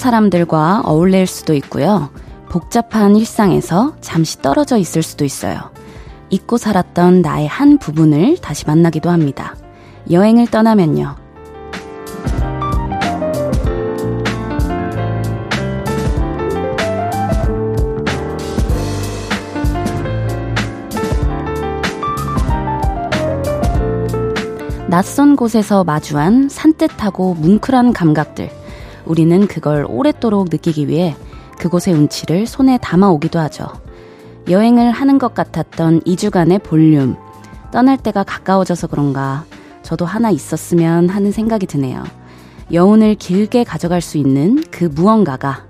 [0.00, 2.08] 사람들과 어울릴 수도 있고요.
[2.48, 5.70] 복잡한 일상에서 잠시 떨어져 있을 수도 있어요.
[6.30, 9.54] 잊고 살았던 나의 한 부분을 다시 만나기도 합니다.
[10.10, 11.16] 여행을 떠나면요.
[24.88, 28.59] 낯선 곳에서 마주한 산뜻하고 뭉클한 감각들.
[29.04, 31.16] 우리는 그걸 오랫도록 느끼기 위해
[31.58, 33.68] 그곳의 운치를 손에 담아오기도 하죠.
[34.48, 37.16] 여행을 하는 것 같았던 2주간의 볼륨.
[37.70, 39.44] 떠날 때가 가까워져서 그런가
[39.82, 42.04] 저도 하나 있었으면 하는 생각이 드네요.
[42.72, 45.66] 여운을 길게 가져갈 수 있는 그 무언가가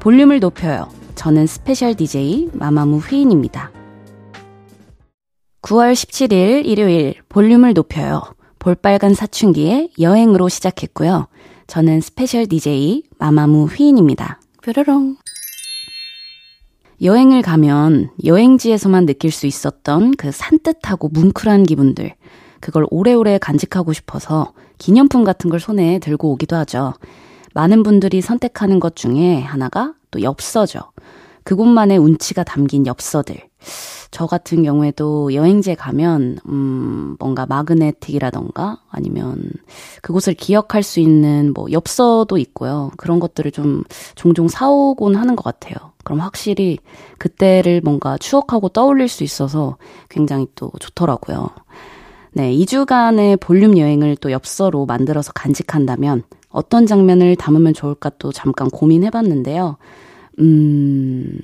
[0.00, 0.88] 볼륨을 높여요.
[1.14, 3.70] 저는 special DJ 마마무 휘인입니다.
[5.62, 8.22] 9월 17일 일요일 볼륨을 높여요.
[8.58, 11.28] 볼빨간 사춘기의 여행으로 시작했고요.
[11.66, 14.40] 저는 special DJ 마마무 휘인입니다.
[14.62, 15.16] 뾰로롱.
[17.02, 22.14] 여행을 가면 여행지에서만 느낄 수 있었던 그 산뜻하고 뭉클한 기분들.
[22.60, 26.94] 그걸 오래오래 간직하고 싶어서 기념품 같은 걸 손에 들고 오기도 하죠.
[27.52, 30.80] 많은 분들이 선택하는 것 중에 하나가 또 엽서죠.
[31.46, 33.36] 그곳만의 운치가 담긴 엽서들.
[34.10, 39.52] 저 같은 경우에도 여행지에 가면, 음, 뭔가 마그네틱이라던가 아니면
[40.02, 42.90] 그곳을 기억할 수 있는 뭐 엽서도 있고요.
[42.96, 43.84] 그런 것들을 좀
[44.16, 45.92] 종종 사오곤 하는 것 같아요.
[46.02, 46.78] 그럼 확실히
[47.18, 49.76] 그때를 뭔가 추억하고 떠올릴 수 있어서
[50.08, 51.50] 굉장히 또 좋더라고요.
[52.32, 59.10] 네, 2주간의 볼륨 여행을 또 엽서로 만들어서 간직한다면 어떤 장면을 담으면 좋을까 또 잠깐 고민해
[59.10, 59.76] 봤는데요.
[60.38, 61.38] 음,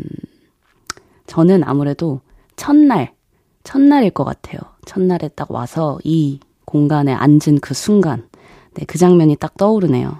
[1.26, 2.20] 저는 아무래도
[2.56, 3.12] 첫날,
[3.64, 4.60] 첫날일 것 같아요.
[4.84, 8.28] 첫날에 딱 와서 이 공간에 앉은 그 순간,
[8.74, 10.16] 네, 그 장면이 딱 떠오르네요.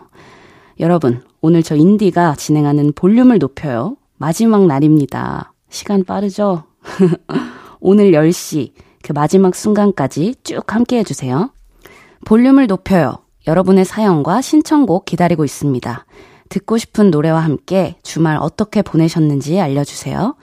[0.81, 3.97] 여러분, 오늘 저 인디가 진행하는 볼륨을 높여요.
[4.17, 5.53] 마지막 날입니다.
[5.69, 6.65] 시간 빠르죠?
[7.81, 8.73] 오늘 10시,
[9.03, 11.51] 그 마지막 순간까지 쭉 함께 해주세요.
[12.25, 13.19] 볼륨을 높여요.
[13.47, 16.07] 여러분의 사연과 신청곡 기다리고 있습니다.
[16.53, 20.37] 듣고 싶은 노래와 함께 주말 어떻게 보내셨는지 알려주세요.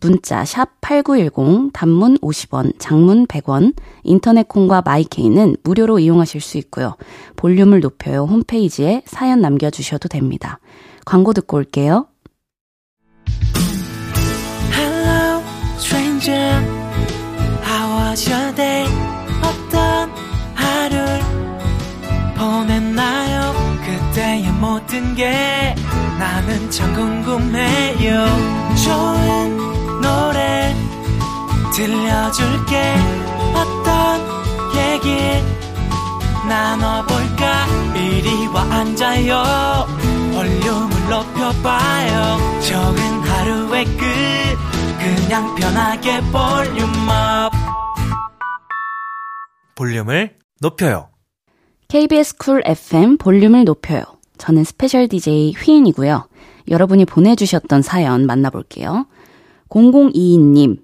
[0.00, 6.96] 문자 샵 8910 단문 50원, 장문 100원, 인터넷 콩과 마이케이는 무료로 이용하실 수 있고요.
[7.34, 10.60] 볼륨을 높여요 홈페이지에 사연 남겨 주셔도 됩니다.
[11.04, 12.06] 광고 듣고 올게요.
[14.72, 15.42] Hello,
[15.78, 16.62] stranger.
[17.64, 18.86] How was your day?
[19.42, 20.10] 어떤
[20.54, 21.20] 하루를
[22.36, 23.25] 보냈나요?
[24.16, 25.74] 그때의 모든 게
[26.18, 28.24] 나는 참 궁금해요.
[28.82, 30.74] 좋은 노래
[31.74, 32.94] 들려줄게.
[33.52, 34.20] 어떤
[34.74, 35.18] 얘기
[36.48, 37.66] 나눠볼까?
[37.94, 39.86] 이리 와 앉아요.
[40.32, 42.60] 볼륨을 높여봐요.
[42.62, 44.06] 적은 하루의 끝.
[44.98, 47.52] 그냥 편하게 볼륨업.
[49.74, 51.15] 볼륨을 높여요
[51.88, 54.02] KBS 쿨 FM 볼륨을 높여요
[54.38, 56.26] 저는 special DJ 휘인이고요
[56.68, 59.06] 여러분이 보내주셨던 사연 만나볼게요
[59.68, 60.78] 0022님,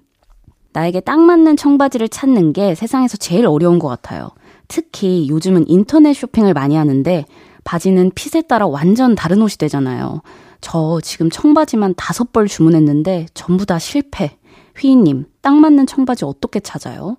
[0.73, 4.29] 나에게 딱 맞는 청바지를 찾는 게 세상에서 제일 어려운 것 같아요.
[4.67, 7.25] 특히 요즘은 인터넷 쇼핑을 많이 하는데
[7.63, 10.21] 바지는 fit에 따라 완전 다른 옷이 되잖아요.
[10.61, 14.37] 저 지금 청바지만 다섯 벌 주문했는데 전부 다 실패.
[14.77, 17.17] 휘인님, 딱 맞는 청바지 어떻게 찾아요?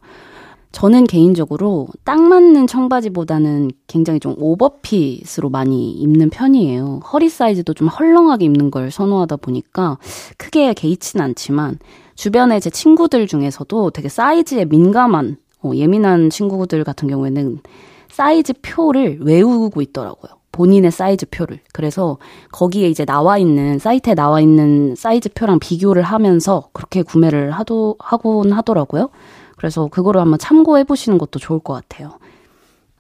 [0.74, 6.98] 저는 개인적으로 딱 맞는 청바지보다는 굉장히 좀 오버핏으로 많이 입는 편이에요.
[7.12, 9.98] 허리 사이즈도 좀 헐렁하게 입는 걸 선호하다 보니까
[10.36, 11.78] 크게 개의치는 않지만
[12.16, 17.60] 주변에 제 친구들 중에서도 되게 사이즈에 민감한 어, 예민한 친구들 같은 경우에는
[18.08, 20.32] 사이즈 표를 외우고 있더라고요.
[20.50, 21.60] 본인의 사이즈 표를.
[21.72, 22.18] 그래서
[22.50, 28.52] 거기에 이제 나와 있는, 사이트에 나와 있는 사이즈 표랑 비교를 하면서 그렇게 구매를 하도, 하곤
[28.52, 29.10] 하더라고요.
[29.56, 32.18] 그래서 그거를 한번 참고해 보시는 것도 좋을 것 같아요.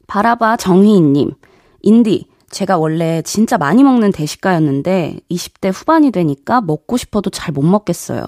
[0.06, 1.32] 바라봐 정희인님,
[1.82, 8.26] 인디, 제가 원래 진짜 많이 먹는 대식가였는데 20대 후반이 되니까 먹고 싶어도 잘 못 먹겠어요.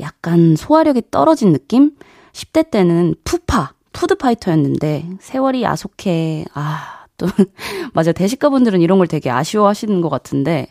[0.00, 1.92] 약간 소화력이 떨어진 느낌?
[2.32, 6.44] 10대 때는 푸파, 푸드파이터였는데 세월이 야속해.
[6.54, 7.26] 아, 또
[7.94, 8.12] 맞아.
[8.12, 10.68] 대식가분들은 이런 걸 되게 아쉬워하시는 것 같은데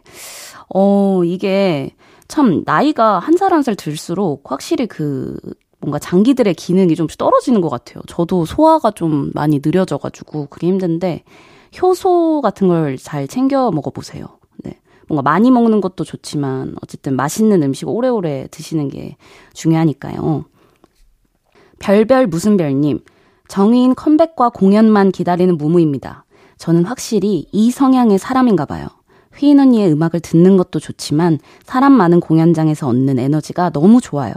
[0.73, 1.91] 어, 이게
[2.27, 5.37] 참 나이가 한 살 한 살 들수록 확실히 그
[5.83, 8.01] 뭔가 장기들의 기능이 좀 떨어지는 것 같아요.
[8.07, 11.23] 저도 소화가 좀 많이 느려져가지고 그게 힘든데
[11.81, 14.25] 효소 같은 걸 잘 챙겨 먹어보세요.
[14.63, 14.79] 네.
[15.09, 19.17] 뭔가 많이 먹는 것도 좋지만 어쨌든 맛있는 음식 오래오래 드시는 게
[19.53, 20.45] 중요하니까요.
[21.79, 23.01] 별별 무슨 별님,
[23.49, 26.23] 정의인 컴백과 공연만 기다리는 무무입니다.
[26.59, 28.87] 저는 확실히 이 성향의 사람인가 봐요.
[29.35, 34.33] 휘인 언니의 음악을 듣는 것도 좋지만 사람 많은 공연장에서 얻는 에너지가 너무 좋아요.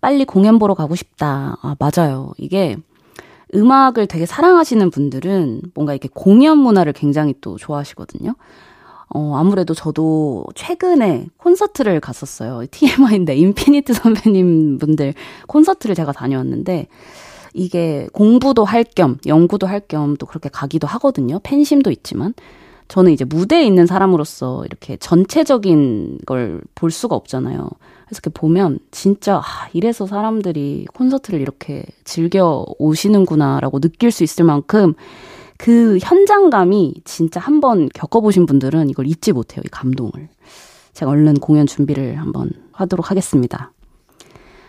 [0.00, 1.56] 빨리 공연 보러 가고 싶다.
[1.62, 2.32] 아, 맞아요.
[2.38, 2.76] 이게
[3.54, 8.34] 음악을 되게 사랑하시는 분들은 뭔가 이렇게 공연 문화를 굉장히 또 좋아하시거든요.
[9.14, 12.64] 어, 아무래도 저도 최근에 콘서트를 갔었어요.
[12.70, 15.14] TMI인데, 인피니트 선배님 분들
[15.46, 16.88] 콘서트를 제가 다녀왔는데,
[17.54, 21.40] 이게 공부도 할 겸, 연구도 할 겸 또 그렇게 가기도 하거든요.
[21.42, 22.34] 팬심도 있지만.
[22.88, 27.68] 저는 이제 무대에 있는 사람으로서 이렇게 전체적인 걸 볼 수가 없잖아요.
[28.08, 34.94] 그래서 이렇게 보면 진짜 아, 이래서 사람들이 콘서트를 이렇게 즐겨 오시는구나라고 느낄 수 있을 만큼
[35.58, 39.62] 그 현장감이 진짜 한번 겪어보신 분들은 이걸 잊지 못해요.
[39.64, 40.28] 이 감동을.
[40.94, 43.72] 제가 얼른 공연 준비를 한번 하도록 하겠습니다.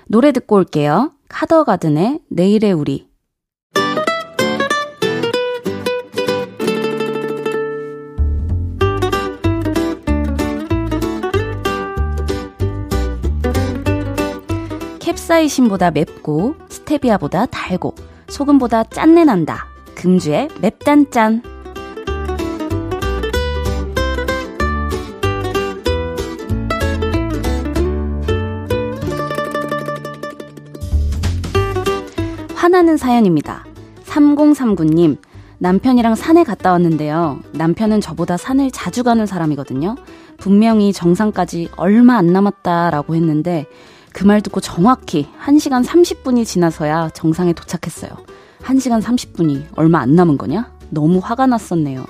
[0.07, 1.11] 노래 듣고 올게요.
[1.29, 3.07] 카더가든의 내일의 우리.
[15.09, 17.95] 캡사이신보다 맵고 스테비아보다 달고
[18.27, 19.65] 소금보다 짠내 난다.
[19.95, 21.41] 금주의 맵단짠.
[32.53, 33.65] 화나는 사연입니다.
[34.05, 35.17] 3039님,
[35.57, 37.39] 남편이랑 산에 갔다 왔는데요.
[37.53, 39.95] 남편은 저보다 산을 자주 가는 사람이거든요.
[40.37, 43.65] 분명히 정상까지 얼마 안 남았다라고 했는데,
[44.13, 48.11] 그 말 듣고 정확히 1시간 30분이 지나서야 정상에 도착했어요.
[48.63, 50.71] 1시간 30분이 얼마 안 남은 거냐?
[50.91, 52.05] 너무 화가 났었네요.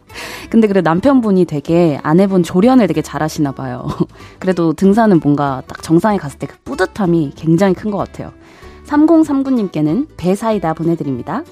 [0.50, 3.86] 근데 그래 남편분이 되게 아내분 조련을 되게 잘하시나 봐요.
[4.38, 8.32] 그래도 등산은 뭔가 딱 정상에 갔을 때 그 뿌듯함이 굉장히 큰 것 같아요.
[8.86, 11.42] 3039님께는 배사이다 보내드립니다.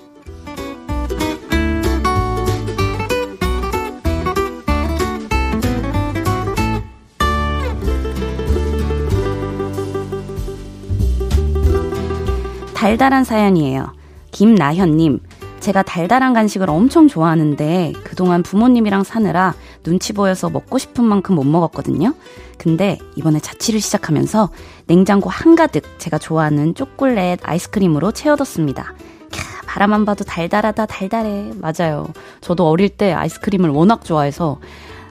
[12.77, 13.95] 달달한 사연이에요.
[14.33, 15.21] 김나현님,
[15.61, 22.13] 제가 달달한 간식을 엄청 좋아하는데 그동안 부모님이랑 사느라 눈치 보여서 먹고 싶은 만큼 못 먹었거든요.
[22.59, 24.51] 근데 이번에 자취를 시작하면서
[24.89, 28.93] 냉장고 한가득 제가 좋아하는 초콜릿 아이스크림으로 채워뒀습니다.
[29.31, 31.53] 캬, 바라만 봐도 달달하다 달달해.
[31.55, 32.07] 맞아요.
[32.43, 34.59] 저도 어릴 때 아이스크림을 워낙 좋아해서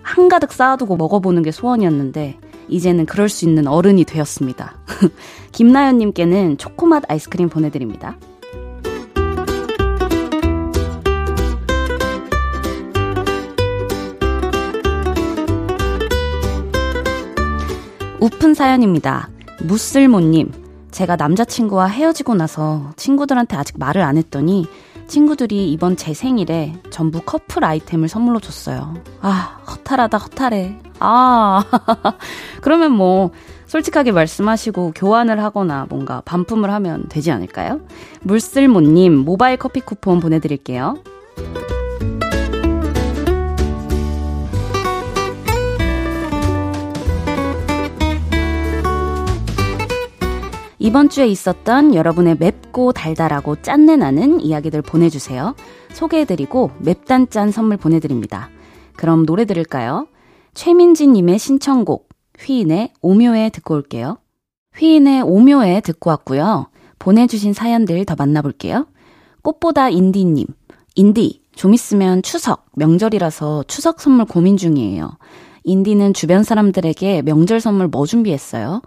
[0.03, 4.75] 한가득 쌓아두고 먹어보는 게 소원이었는데 이제는 그럴 수 있는 어른이 되었습니다.
[5.55, 8.17] 김나연님께는 초코맛 아이스크림 보내드립니다.
[18.19, 19.29] 우픈 사연입니다.
[19.63, 20.51] 무쓸모님,
[20.91, 24.67] 제가 남자친구와 헤어지고 나서 친구들한테 아직 말을 안 했더니
[25.07, 28.93] 친구들이 이번 제 생일에 전부 커플 아이템을 선물로 줬어요.
[29.21, 30.84] 아, 허탈하다, 허탈해.
[30.99, 31.63] 아,
[32.61, 33.31] 그러면 뭐,
[33.67, 37.81] 솔직하게 말씀하시고 교환을 하거나 뭔가 반품을 하면 되지 않을까요?
[38.21, 40.97] 물쓸모님 모바일 커피 쿠폰 보내드릴게요.
[50.77, 55.55] 이번 주에 있었던 여러분의 맵고 달달하고 짠내 나는 이야기들 보내주세요.
[55.91, 58.49] 소개해드리고 맵단짠 선물 보내드립니다.
[58.95, 60.05] 그럼 노래 들을까요?
[60.55, 62.09] 최민지님의 신청곡
[62.39, 64.17] 휘인의 오묘에 듣고 올게요.
[64.77, 66.67] 휘인의 오묘에 듣고 왔고요.
[66.97, 68.87] 보내주신 사연들 더 만나볼게요.
[69.41, 70.47] 꽃보다 인디님,
[70.95, 75.17] 인디, 좀 있으면 추석, 명절이라서 추석 선물 고민 중이에요.
[75.63, 78.81] 인디는 주변 사람들에게 명절 선물 뭐 준비했어요?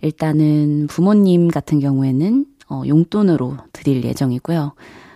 [0.00, 4.74] 일단은 부모님 같은 경우에는 어, 용돈으로 드릴 예정이고요.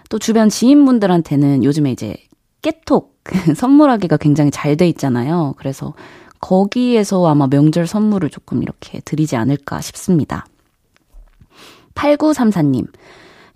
[0.09, 2.17] 또 주변 지인분들한테는 요즘에 이제
[2.63, 3.12] 깨톡
[3.57, 5.55] 선물하기가 굉장히 잘 돼 있잖아요.
[5.59, 5.95] 그래서
[6.41, 10.45] 거기에서 아마 명절 선물을 조금 이렇게 드리지 않을까 싶습니다.
[11.95, 12.87] 8934님,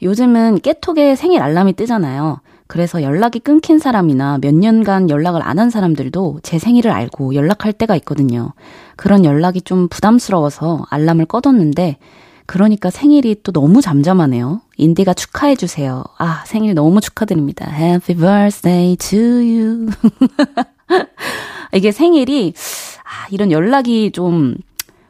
[0.03, 2.41] 요즘은 깨톡에 생일 알람이 뜨잖아요.
[2.69, 7.97] 그래서 연락이 끊긴 사람이나 몇 년간 연락을 안 한 사람들도 제 생일을 알고 연락할 때가
[7.97, 8.53] 있거든요.
[8.97, 11.97] 그런 연락이 좀 부담스러워서 알람을 꺼뒀는데,
[12.47, 14.61] 그러니까 생일이 또 너무 잠잠하네요.
[14.77, 16.05] 인디가 축하해주세요.
[16.19, 17.69] 아, 생일 너무 축하드립니다.
[17.71, 19.87] Happy birthday to you.
[21.75, 22.55] 이게 생일이,
[23.05, 24.57] 아, 이런 연락이 좀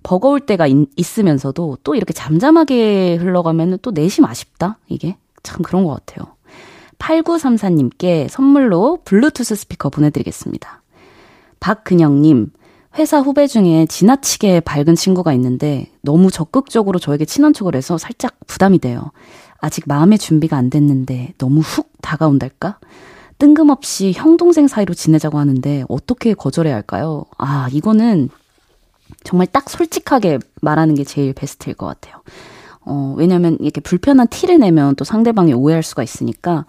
[0.03, 4.79] 버거울 때가 있, 있으면서도 또 이렇게 잠잠하게 흘러가면 또 내심 아쉽다?
[4.89, 6.37] 이게 참 그런 것 같아요.
[6.99, 10.83] 8934님께 선물로 블루투스 스피커 보내드리겠습니다.
[11.61, 12.51] 박근영님,
[12.99, 18.79] 회사 후배 중에 지나치게 밝은 친구가 있는데 너무 적극적으로 저에게 친한 척을 해서 살짝 부담이
[18.79, 19.11] 돼요.
[19.59, 22.79] 아직 마음의 준비가 안 됐는데 너무 훅 다가온달까?
[23.39, 27.25] 뜬금없이 형, 동생 사이로 지내자고 하는데 어떻게 거절해야 할까요?
[27.37, 28.31] 아, 이거는
[29.25, 32.23] 정말 딱 솔직하게 말하는 게 제일 베스트일 것 같아요.
[32.81, 36.65] 어, 왜냐면 이렇게 불편한 티를 내면 또 상대방이 오해할 수가 있으니까,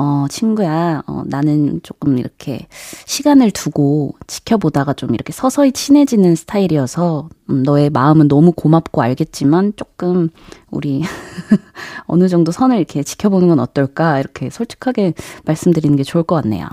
[0.00, 2.68] 어, 친구야, 어, 나는 조금 이렇게
[3.04, 10.28] 시간을 두고 지켜보다가 좀 이렇게 서서히 친해지는 스타일이어서, 음, 너의 마음은 너무 고맙고 알겠지만 조금
[10.70, 11.02] 우리
[12.06, 14.20] 어느 정도 선을 이렇게 지켜보는 건 어떨까?
[14.20, 15.14] 이렇게 솔직하게
[15.46, 16.68] 말씀드리는 게 좋을 것 같네요.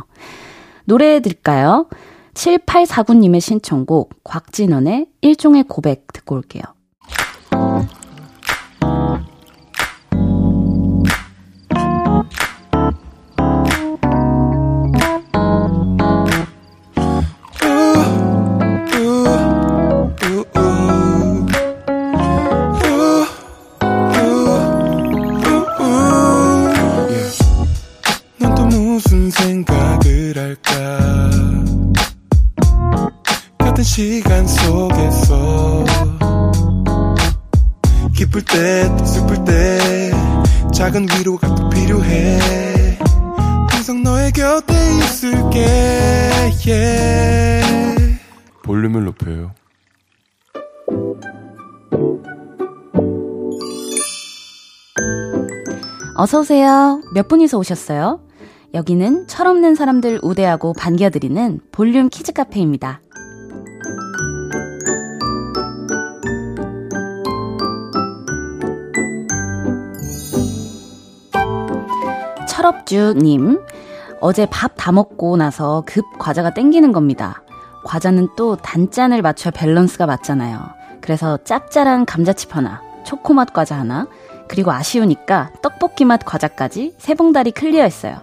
[0.84, 1.88] 노래 드릴까요?
[2.36, 6.75] 7849님의 신청곡, 곽진원의 일종의 고백 듣고 올게요.
[33.86, 35.86] 시간 속에서
[38.16, 40.12] 기쁠 때 또 슬플 때
[40.74, 42.98] 작은 위로가 또 필요해
[43.70, 45.66] 항상 너의 곁에 있을게
[46.66, 48.20] yeah.
[48.64, 49.54] 볼륨을 높여요
[56.18, 57.02] 어서오세요.
[57.14, 58.22] 몇 분이서 오셨어요?
[58.74, 63.02] 여기는 철없는 사람들 우대하고 반겨드리는 볼륨 키즈 카페입니다.
[72.66, 73.62] 철업주님,
[74.22, 77.44] 어제 밥 다 먹고 나서 급 과자가 땡기는 겁니다.
[77.84, 80.60] 과자는 또 단짠을 맞춰 밸런스가 맞잖아요.
[81.02, 84.08] 그래서 짭짤한 감자칩 하나, 초코맛 과자 하나,
[84.48, 88.18] 그리고 아쉬우니까 떡볶이 맛 과자까지 세 봉다리 클리어했어요.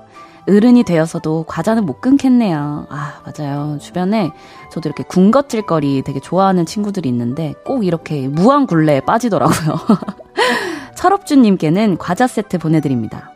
[0.49, 2.87] 어른이 되어서도 과자는 못 끊겠네요.
[2.91, 3.79] 아, 맞아요.
[3.81, 4.33] 주변에
[4.73, 9.79] 저도 이렇게 군것질거리 되게 좋아하는 친구들이 있는데 꼭 이렇게 무한 굴레에 빠지더라고요.
[10.97, 13.32] 철업주님께는 과자 세트 보내드립니다.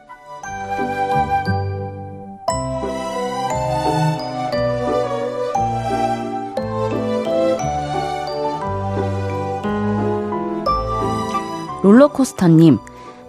[11.86, 12.78] 롤러코스터님,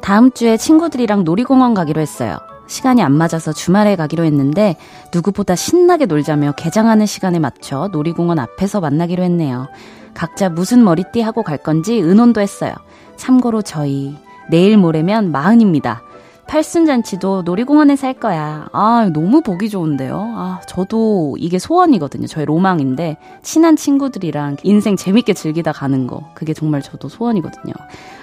[0.02, 2.38] 다음 주에 친구들이랑 놀이공원 가기로 했어요.
[2.66, 4.78] 시간이 안 맞아서 주말에 가기로 했는데
[5.14, 9.68] 누구보다 신나게 놀자며 개장하는 시간에 맞춰 놀이공원 앞에서 만나기로 했네요.
[10.16, 12.74] 각자 무슨 머리띠 하고 갈 건지 의논도 했어요.
[13.16, 14.18] 참고로 저희
[14.50, 16.02] 내일 모레면 마흔입니다.
[16.48, 18.70] 팔순잔치도 놀이공원에 살 거야.
[18.72, 20.34] 아, 너무 보기 좋은데요.
[20.36, 22.26] 아, 저도 이게 소원이거든요.
[22.26, 26.32] 저의 로망인데, 친한 친구들이랑 인생 재밌게 즐기다 가는 거.
[26.34, 27.74] 그게 정말 저도 소원이거든요.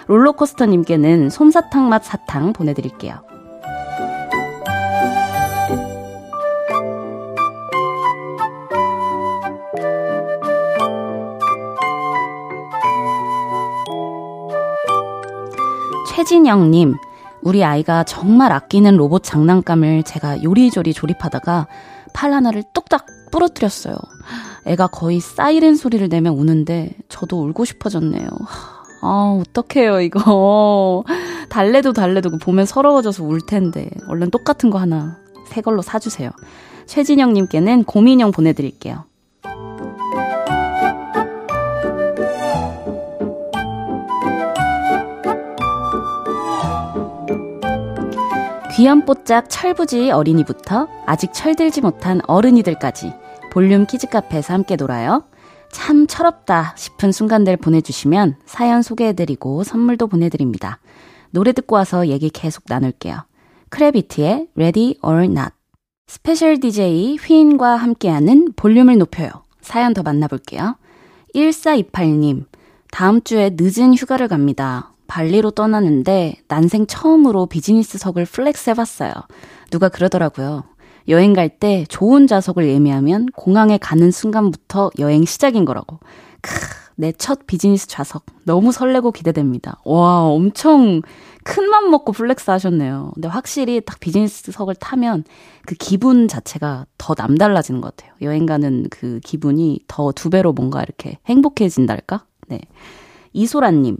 [0.06, 3.14] 롤러코스터님께는 솜사탕 맛 사탕 보내드릴게요.
[16.08, 16.94] 최진영님,
[17.42, 21.66] 우리 아이가 정말 아끼는 로봇 장난감을 제가 요리조리 조립하다가
[22.14, 23.96] 팔 하나를 뚝딱 부러뜨렸어요.
[24.64, 28.28] 애가 거의 사이렌 소리를 내며 우는데 저도 울고 싶어졌네요.
[29.06, 31.04] 아, 어떡해요, 이거.
[31.50, 33.90] 달래도 달래도 보면 서러워져서 울 텐데.
[34.08, 36.30] 얼른 똑같은 거 하나 새 걸로 사주세요.
[36.86, 39.04] 최진영님께는 고민형 보내드릴게요.
[48.74, 53.12] 귀염뽀짝 철부지 어린이부터 아직 철들지 못한 어른이들까지
[53.52, 55.24] 볼륨 키즈카페에서 함께 놀아요.
[55.74, 60.78] 참 철없다 싶은 순간들 보내주시면 사연 소개해드리고 선물도 보내드립니다.
[61.30, 63.24] 노래 듣고 와서 얘기 계속 나눌게요.
[63.70, 65.50] 크래비티의 Ready or Not
[66.06, 69.30] special DJ 휘인과 함께하는 볼륨을 높여요.
[69.60, 70.76] 사연 더 만나볼게요.
[71.34, 72.44] 1428님,
[72.92, 74.92] 다음 주에 늦은 휴가를 갑니다.
[75.08, 79.12] 발리로 떠나는데 난생 처음으로 비즈니스석을 flex 해봤어요.
[79.70, 80.62] 누가 그러더라고요.
[81.08, 85.98] 여행 갈 때 좋은 좌석을 예매하면 공항에 가는 순간부터 여행 시작인 거라고.
[86.40, 86.50] 크,
[86.96, 88.24] 내 첫 비즈니스 좌석.
[88.44, 89.80] 너무 설레고 기대됩니다.
[89.84, 91.02] 와, 엄청
[91.42, 93.10] 큰 맘 먹고 flex 하셨네요.
[93.14, 95.24] 근데 확실히 딱 비즈니스석을 타면
[95.66, 98.14] 그 기분 자체가 더 남달라지는 것 같아요.
[98.22, 102.24] 여행 가는 그 기분이 더 두 배로 뭔가 이렇게 행복해진달까?
[102.48, 102.60] 네.
[103.34, 103.98] 이소라님,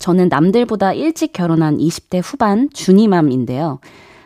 [0.00, 3.78] 저는 남들보다 일찍 결혼한 20대 후반 주니맘인데요.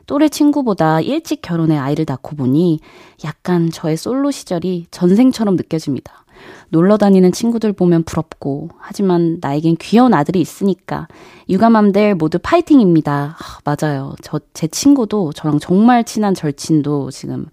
[0.09, 2.81] 또래 친구보다 일찍 결혼해 아이를 낳고 보니
[3.25, 6.25] 약간 저의 솔로 시절이 전생처럼 느껴집니다.
[6.71, 11.09] 놀러 다니는 친구들 보면 부럽고, 하지만 나에겐 귀여운 아들이 있으니까,
[11.51, 13.37] 육아맘들 모두 파이팅입니다.
[13.39, 14.15] 아, 맞아요.
[14.23, 17.47] 저, 제 친구도 저랑 정말 친한 절친도 지금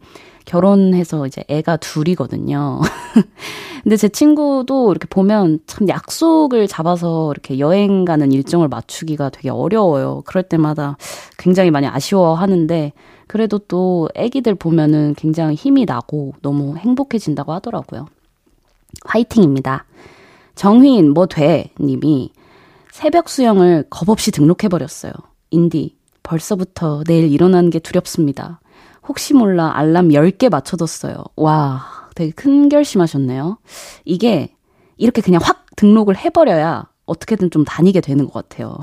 [0.46, 2.82] 결혼해서 이제 애가 둘이거든요.
[3.84, 10.24] 근데 제 친구도 이렇게 보면 참 약속을 잡아서 이렇게 여행 가는 일정을 맞추기가 되게 어려워요.
[10.26, 10.98] 그럴 때마다
[11.38, 12.94] 굉장히 많이 아쉬워 하는데
[13.28, 18.08] 그래도 또 애기들 보면은 굉장히 힘이 나고 너무 행복해진다고 하더라고요.
[19.06, 19.86] 화이팅입니다.
[20.56, 21.72] 정휘인 뭐 돼?
[21.80, 22.32] 님이
[22.92, 25.12] 새벽 수영을 겁없이 등록해버렸어요.
[25.52, 28.62] 인디, 벌써부터 내일 일어나는 게 두렵습니다.
[29.08, 31.16] 혹시 몰라 알람 10개 맞춰뒀어요.
[31.36, 31.86] 와,
[32.16, 33.58] 되게 큰 결심하셨네요.
[34.04, 34.56] 이게
[34.98, 38.78] 이렇게 그냥 확 등록을 해버려야 어떻게든 좀 다니게 되는 것 같아요.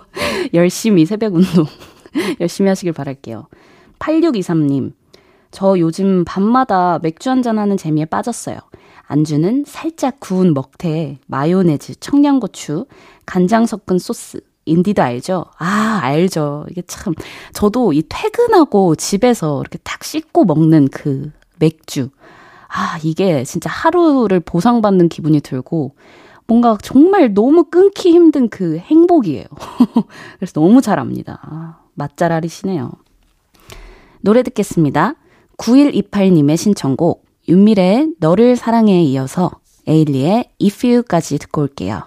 [0.54, 1.66] 열심히 새벽 운동
[2.40, 3.48] 열심히 하시길 바랄게요.
[3.98, 4.92] 8623님,
[5.50, 8.58] 저 요즘 밤마다 맥주 한잔 하는 재미에 빠졌어요.
[9.08, 12.86] 안주는 살짝 구운 먹태에 마요네즈, 청양고추,
[13.24, 15.46] 간장 섞은 소스, 인디도 알죠?
[15.58, 16.66] 아, 알죠.
[16.70, 17.14] 이게 참,
[17.52, 22.10] 저도 이 퇴근하고 집에서 이렇게 탁 씻고 먹는 그 맥주.
[22.68, 25.94] 아, 이게 진짜 하루를 보상받는 기분이 들고,
[26.46, 29.44] 뭔가 정말 너무 끊기 힘든 그 행복이에요.
[30.38, 31.40] 그래서 너무 잘 압니다.
[31.42, 32.92] 아, 맛잘알이시네요.
[34.20, 35.14] 노래 듣겠습니다.
[35.58, 39.50] 9128님의 신청곡, 윤미래의 너를 사랑해에 이어서
[39.86, 42.02] 에일리의 If You까지 듣고 올게요.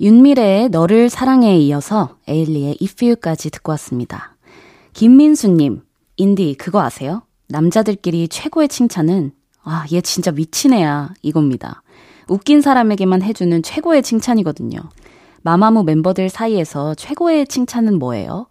[0.00, 4.34] 윤미래의 너를 사랑해에 이어서 에일리의 If You까지 듣고 왔습니다.
[4.94, 5.82] 김민수님,
[6.16, 7.22] 인디 그거 아세요?
[7.48, 11.82] 남자들끼리 최고의 칭찬은 아, 얘 진짜 미친 애야 이겁니다.
[12.28, 14.80] 웃긴 사람에게만 해주는 최고의 칭찬이거든요.
[15.42, 18.46] 마마무 멤버들 사이에서 최고의 칭찬은 뭐예요?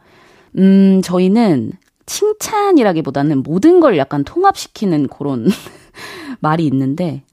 [0.59, 1.71] 음, 저희는
[2.05, 5.47] 칭찬이라기보다는 모든 걸 약간 통합시키는 그런
[6.41, 7.23] 말이 있는데,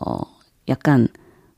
[0.00, 0.20] 어,
[0.68, 1.08] 약간,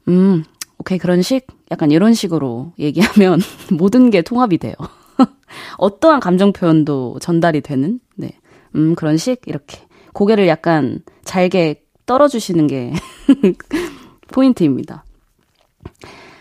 [0.08, 0.44] 음,
[0.82, 1.46] 오케이, 그런 식?
[1.70, 3.38] 약간 이런 식으로 얘기하면
[3.70, 4.74] 모든 게 통합이 돼요.
[5.78, 8.32] 어떠한 감정 표현도 전달이 되는, 네.
[8.74, 9.42] 음, 그런 식?
[9.46, 9.78] 이렇게.
[10.12, 12.92] 고개를 약간 잘게 떨어주시는 게
[14.32, 15.04] 포인트입니다.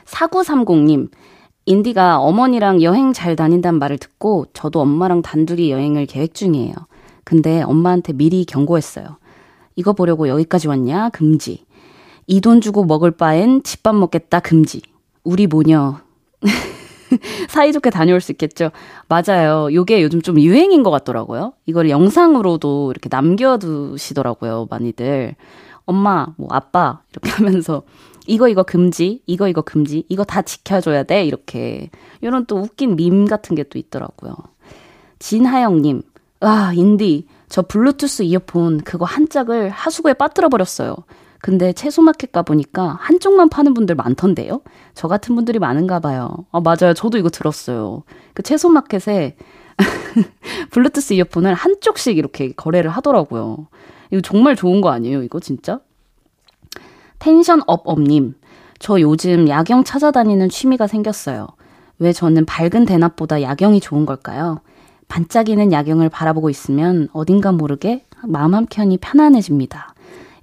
[0.05, 1.11] 4930님,
[1.67, 6.73] 인디가 어머니랑 여행 잘 다닌단 말을 듣고 저도 엄마랑 단둘이 여행을 계획 중이에요.
[7.23, 9.17] 근데 엄마한테 미리 경고했어요.
[9.75, 11.09] 이거 보려고 여기까지 왔냐?
[11.09, 11.63] 금지.
[12.27, 14.81] 이 돈 주고 먹을 바엔 집밥 먹겠다 금지.
[15.23, 15.99] 우리 모녀.
[17.49, 18.71] 사이좋게 다녀올 수 있겠죠.
[19.09, 19.73] 맞아요.
[19.73, 21.53] 요게 요즘 좀 유행인 것 같더라고요.
[21.65, 25.35] 이걸 영상으로도 이렇게 남겨두시더라고요, 많이들.
[25.85, 27.83] 엄마, 뭐, 아빠, 이렇게 하면서,
[28.27, 31.89] 이거, 이거 금지, 이거, 이거 금지, 이거 다 지켜줘야 돼, 이렇게.
[32.21, 34.35] 이런 또 웃긴 밈 같은 게 또 있더라고요.
[35.19, 36.01] 진하영님,
[36.39, 40.95] 와, 인디, 저 블루투스 이어폰 그거 한 짝을 하수구에 빠뜨려 버렸어요.
[41.41, 44.61] 근데 채소마켓 가보니까 한쪽만 파는 분들 많던데요?
[44.93, 46.29] 저 같은 분들이 많은가 봐요.
[46.51, 46.93] 아, 맞아요.
[46.93, 48.03] 저도 이거 들었어요.
[48.33, 49.35] 그 채소마켓에
[50.69, 53.67] 블루투스 이어폰을 한쪽씩 이렇게 거래를 하더라고요.
[54.11, 55.23] 이거 정말 좋은 거 아니에요?
[55.23, 55.79] 이거 진짜?
[57.17, 58.35] 텐션 업업님.
[58.77, 61.47] 저 요즘 야경 찾아다니는 취미가 생겼어요.
[61.99, 64.61] 왜 저는 밝은 대낮보다 야경이 좋은 걸까요?
[65.07, 69.90] 반짝이는 야경을 바라보고 있으면 어딘가 모르게 마음 한켠이 편안해집니다.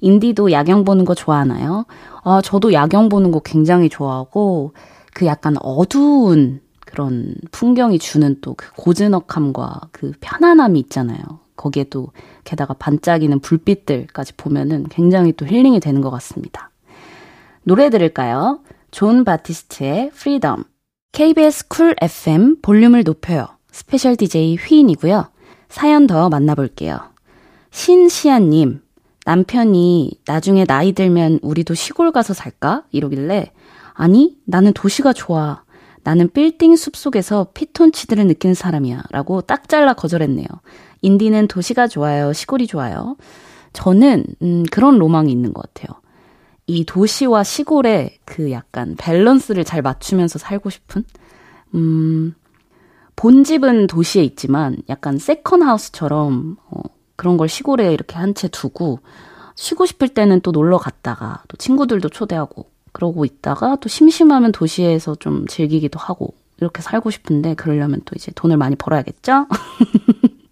[0.01, 1.87] 인디도 야경 보는 거 좋아하나요?
[2.23, 4.73] 아, 저도 야경 보는 거 굉장히 좋아하고,
[5.15, 11.19] 그 약간 어두운 그런 풍경이 주는 또 그 고즈넉함과 그 편안함이 있잖아요.
[11.57, 12.09] 거기에 또
[12.45, 16.71] 게다가 반짝이는 불빛들까지 보면은 굉장히 또 힐링이 되는 것 같습니다.
[17.65, 18.61] 노래 들을까요?
[18.91, 20.65] 존 바티스트의 Freedom.
[21.13, 23.49] KBS 쿨 FM 볼륨을 높여요.
[23.73, 25.27] special DJ 휘인이고요.
[25.69, 26.99] 사연 더 만나볼게요.
[27.71, 28.81] 신시아님,
[29.29, 32.85] 남편이 나중에 나이 들면 우리도 시골 가서 살까?
[32.93, 33.53] 이러길래
[33.93, 35.65] 아니, 나는 도시가 좋아.
[36.03, 39.03] 나는 빌딩 숲 속에서 피톤치드를 느끼는 사람이야.
[39.11, 40.47] 라고 딱 잘라 거절했네요.
[41.03, 42.33] 인디는 도시가 좋아요.
[42.33, 43.19] 시골이 좋아요.
[43.75, 46.01] 저는, 음, 그런 로망이 있는 것 같아요.
[46.67, 51.05] 이 도시와 시골의 그 약간 밸런스를 잘 맞추면서 살고 싶은?
[51.75, 52.35] 음,
[53.15, 56.81] 본집은 도시에 있지만 약간 second house처럼, 어,
[57.19, 59.01] 그런 걸 시골에 이렇게 한 채 두고
[59.57, 65.47] 쉬고 싶을 때는 또 놀러 갔다가 또 친구들도 초대하고 그러고 있다가 또 심심하면 도시에서 좀
[65.49, 69.47] 즐기기도 하고 이렇게 살고 싶은데 그러려면 또 이제 돈을 많이 벌어야겠죠?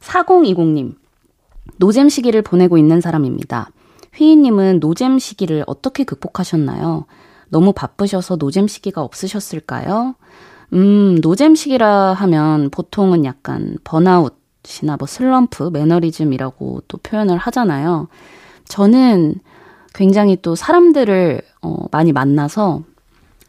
[0.00, 0.94] 4020님.
[1.76, 3.70] 노잼 시기를 보내고 있는 사람입니다.
[4.14, 7.06] 휘인님은 노잼 시기를 어떻게 극복하셨나요?
[7.48, 10.14] 너무 바쁘셔서 노잼 시기가 없으셨을까요?
[10.72, 14.34] 음, 노잼 시기라 하면 보통은 약간 번아웃
[14.82, 18.08] 이나 뭐 슬럼프, 매너리즘이라고 또 표현을 하잖아요.
[18.66, 19.36] 저는
[19.94, 22.82] 굉장히 또 사람들을 어, 많이 만나서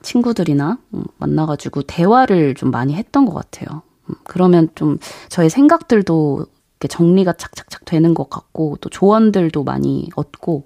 [0.02, 3.84] 친구들이나 음, 만나가지고 대화를 좀 많이 했던 것 같아요.
[4.10, 4.97] 음, 그러면 좀
[5.30, 6.45] 저의 생각들도
[6.88, 10.65] 정리가 착착착 되는 것 같고 또 조언들도 많이 얻고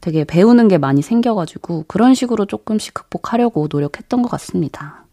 [0.00, 5.04] 되게 배우는 게 많이 생겨가지고 그런 식으로 조금씩 극복하려고 노력했던 것 같습니다.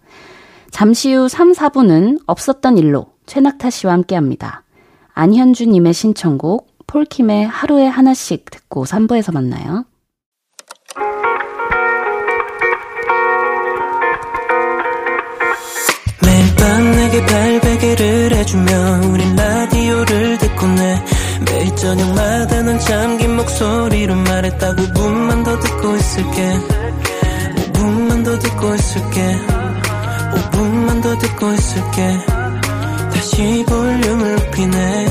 [0.71, 4.63] 잠시 후 3, 4부는 없었던 일로 최낙타 씨와 함께 합니다.
[5.19, 9.83] 안현주님의 신청곡 폴킴의 하루에 하나씩 듣고 3부에서 만나요.
[16.23, 21.03] 매일 밤 내게 발베개를 해주며 우린 라디오를 듣고 내
[21.45, 26.53] 매일 저녁마다 넌 잠긴 목소리로 말했다 5분만 더 듣고 있을게.
[27.73, 29.37] 5분만 더 듣고 있을게.
[30.33, 32.39] 5분만 더 듣고 있을게
[33.19, 35.05] 다시 볼륨을 높이네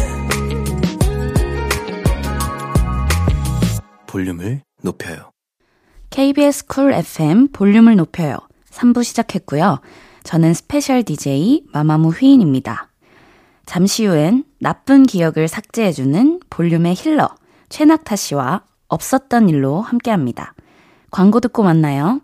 [4.06, 5.30] 볼륨을 높여요
[6.08, 8.38] KBS 쿨 FM 볼륨을 높여요
[8.70, 9.82] 3부 시작했고요
[10.24, 12.88] 저는 special DJ 마마무 휘인입니다.
[13.66, 17.28] 잠시 후엔 나쁜 기억을 삭제해주는 볼륨의 힐러
[17.68, 20.54] 최낙타 씨와 없었던 일로 함께 합니다.
[21.10, 22.22] 광고 듣고 만나요.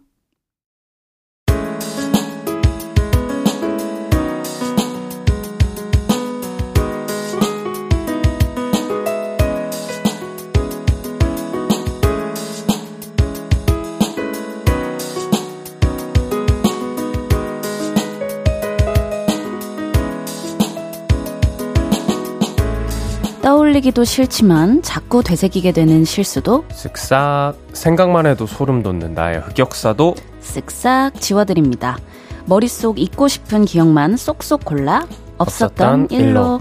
[23.85, 31.99] 떠올리기도 싫지만 자꾸 되새기게 되는 실수도 쓱싹 생각만 해도 소름 돋는 나의 흑역사도 쓱싹 지워드립니다.
[32.47, 36.29] 머릿속 잊고 싶은 기억만 쏙쏙 골라 없었던, 없었던 일로.
[36.29, 36.61] 일로.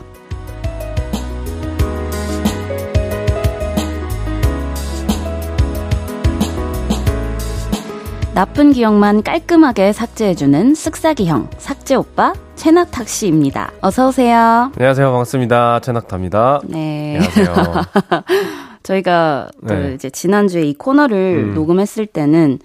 [8.33, 13.71] 나쁜 기억만 깔끔하게 삭제해주는 쓱싹이형 삭제 오빠 최낙탁 씨입니다.
[13.81, 14.71] 어서 오세요.
[14.75, 15.07] 안녕하세요.
[15.11, 15.79] 반갑습니다.
[15.81, 16.61] 최낙타입니다.
[16.65, 17.17] 네.
[17.17, 17.81] 안녕하세요.
[18.83, 19.93] 저희가 네.
[19.95, 21.53] 이제 지난주에 이 코너를 음.
[21.55, 22.59] 녹음했을 때는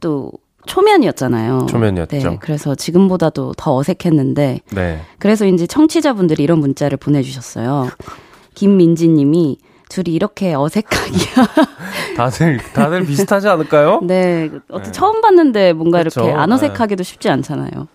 [0.00, 0.32] 또
[0.66, 1.66] 초면이었잖아요.
[1.70, 2.16] 초면이었죠.
[2.16, 4.60] 네, 그래서 지금보다도 더 어색했는데.
[4.70, 5.00] 네.
[5.18, 7.88] 그래서 이제 청취자분들이 이런 문자를 보내주셨어요.
[8.54, 11.46] 김민지 님이 둘이 이렇게 어색하기야.
[12.16, 14.00] 다들, 다들 비슷하지 않을까요?
[14.02, 14.50] 네.
[14.70, 14.92] 어떻게 네.
[14.92, 16.20] 처음 봤는데 뭔가 그쵸?
[16.24, 17.88] 이렇게 안 어색하기도 쉽지 않잖아요.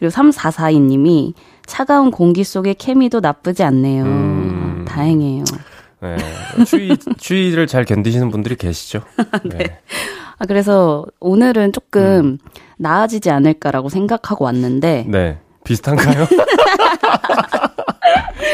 [0.00, 1.34] 그리고 3442님이
[1.66, 4.04] 차가운 공기 속의 케미도 나쁘지 않네요.
[4.04, 4.84] 음.
[4.88, 5.44] 다행이에요.
[6.00, 6.16] 네.
[6.64, 9.02] 추위, 추위를 잘 견디시는 분들이 계시죠?
[9.44, 9.58] 네.
[9.58, 9.80] 네.
[10.38, 12.38] 아, 그래서 오늘은 조금 음.
[12.78, 15.04] 나아지지 않을까라고 생각하고 왔는데.
[15.06, 15.38] 네.
[15.64, 16.26] 비슷한가요?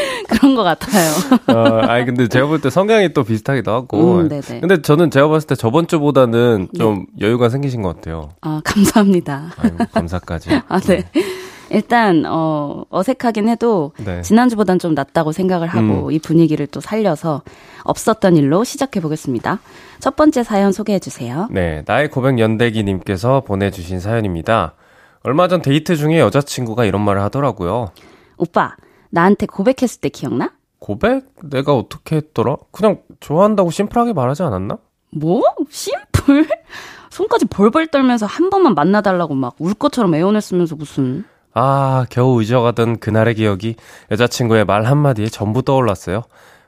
[0.29, 1.11] 그런 것 같아요.
[1.47, 4.15] 어, 아니, 근데 제가 볼 때 성향이 또 비슷하기도 하고.
[4.17, 4.59] 음, 네네.
[4.61, 7.27] 근데 저는 제가 봤을 때 저번 주보다는 좀 네.
[7.27, 8.29] 여유가 생기신 것 같아요.
[8.41, 9.53] 아, 감사합니다.
[9.57, 10.49] 아유, 감사까지.
[10.67, 11.03] 아, 네.
[11.13, 11.23] 네.
[11.69, 14.21] 일단 어 어색하긴 해도 네.
[14.21, 16.11] 지난주보단 좀 낫다고 생각을 하고 음.
[16.13, 17.41] 이 분위기를 또 살려서
[17.83, 19.59] 없었던 일로 시작해 보겠습니다.
[19.99, 21.49] 첫 번째 사연 소개해 주세요.
[21.51, 24.75] 네, 나의 고백 연대기 님께서 보내 주신 사연입니다.
[25.23, 27.91] 얼마 전 데이트 중에 여자친구가 이런 말을 하더라고요.
[28.37, 28.75] 오빠,
[29.17, 30.51] 나한테 고백했을 때 기억나?
[30.77, 31.25] 고백?
[31.43, 32.57] 내가 어떻게 했더라?
[32.71, 34.77] 그냥 좋아한다고 심플하게 말하지 않았나?
[35.11, 35.41] 뭐?
[35.71, 36.47] 심플?
[37.09, 41.23] 손까지 벌벌 떨면서 한 번만 만나달라고 막 울 것처럼 애원했으면서 무슨.
[41.55, 43.75] 아, 겨우 잊어가던 그날의 기억이
[44.11, 46.21] 여자친구의 말 한마디에 전부 떠올랐어요.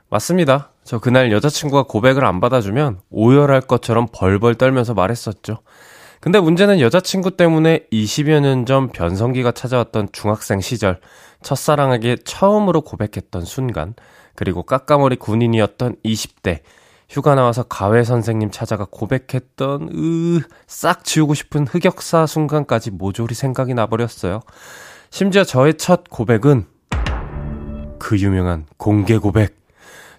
[0.08, 0.70] 맞습니다.
[0.82, 5.58] 저 그날 여자친구가 고백을 안 받아주면 오열할 것처럼 벌벌 떨면서 말했었죠.
[6.20, 10.98] 근데 문제는 여자친구 때문에 20여 년 전 변성기가 찾아왔던 중학생 시절,
[11.42, 13.94] 첫사랑에게 처음으로 고백했던 순간,
[14.34, 16.60] 그리고 까까머리 군인이었던 20대,
[17.08, 24.40] 휴가 나와서 가회 선생님 찾아가 고백했던, 으, 싹 지우고 싶은 흑역사 순간까지 모조리 생각이 나버렸어요.
[25.10, 26.66] 심지어 저의 첫 고백은
[27.98, 29.58] 그 유명한 공개 고백.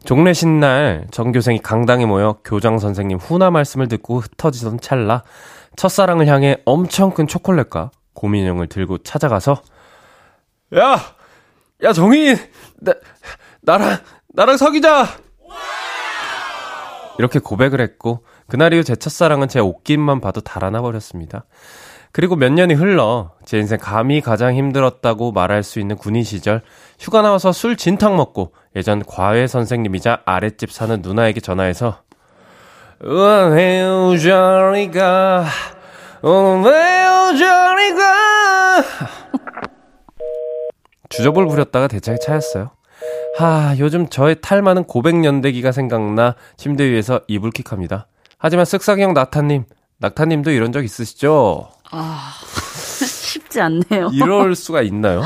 [0.03, 5.23] 종례 신 날 전교생이 강당에 모여 교장 선생님 훈화 말씀을 듣고 흩어지던 찰나
[5.75, 9.61] 첫사랑을 향해 엄청 큰 초콜릿과 고민형을 들고 찾아가서
[10.77, 10.99] 야!
[11.83, 12.37] 야, 정인!
[12.79, 12.93] 나,
[13.61, 13.97] 나랑,
[14.33, 15.07] 나랑 사귀자!
[17.19, 21.45] 이렇게 고백을 했고, 그날 이후 제 첫사랑은 제 옷깃만 봐도 달아나 버렸습니다.
[22.11, 26.61] 그리고 몇 년이 흘러 제 인생 감히 가장 힘들었다고 말할 수 있는 군인 시절
[26.99, 32.01] 휴가 나와서 술 진탕 먹고 예전 과외 선생님이자 아랫집 사는 누나에게 전화해서
[33.55, 33.85] 헤어져리가
[36.23, 38.05] 헤어져리가
[41.11, 42.71] 주접을 부렸다가 대차게 차였어요.
[43.37, 48.07] 하, 요즘 저의 탈 많은 고백 연대기가 생각나 침대 위에서 이불킥합니다.
[48.37, 49.65] 하지만 쓱싹형 낙타님,
[49.99, 51.69] 낙타님도 이런 적 있으시죠?
[51.91, 52.33] 아,
[53.05, 54.09] 쉽지 않네요.
[54.13, 55.21] 이럴 수가 있나요?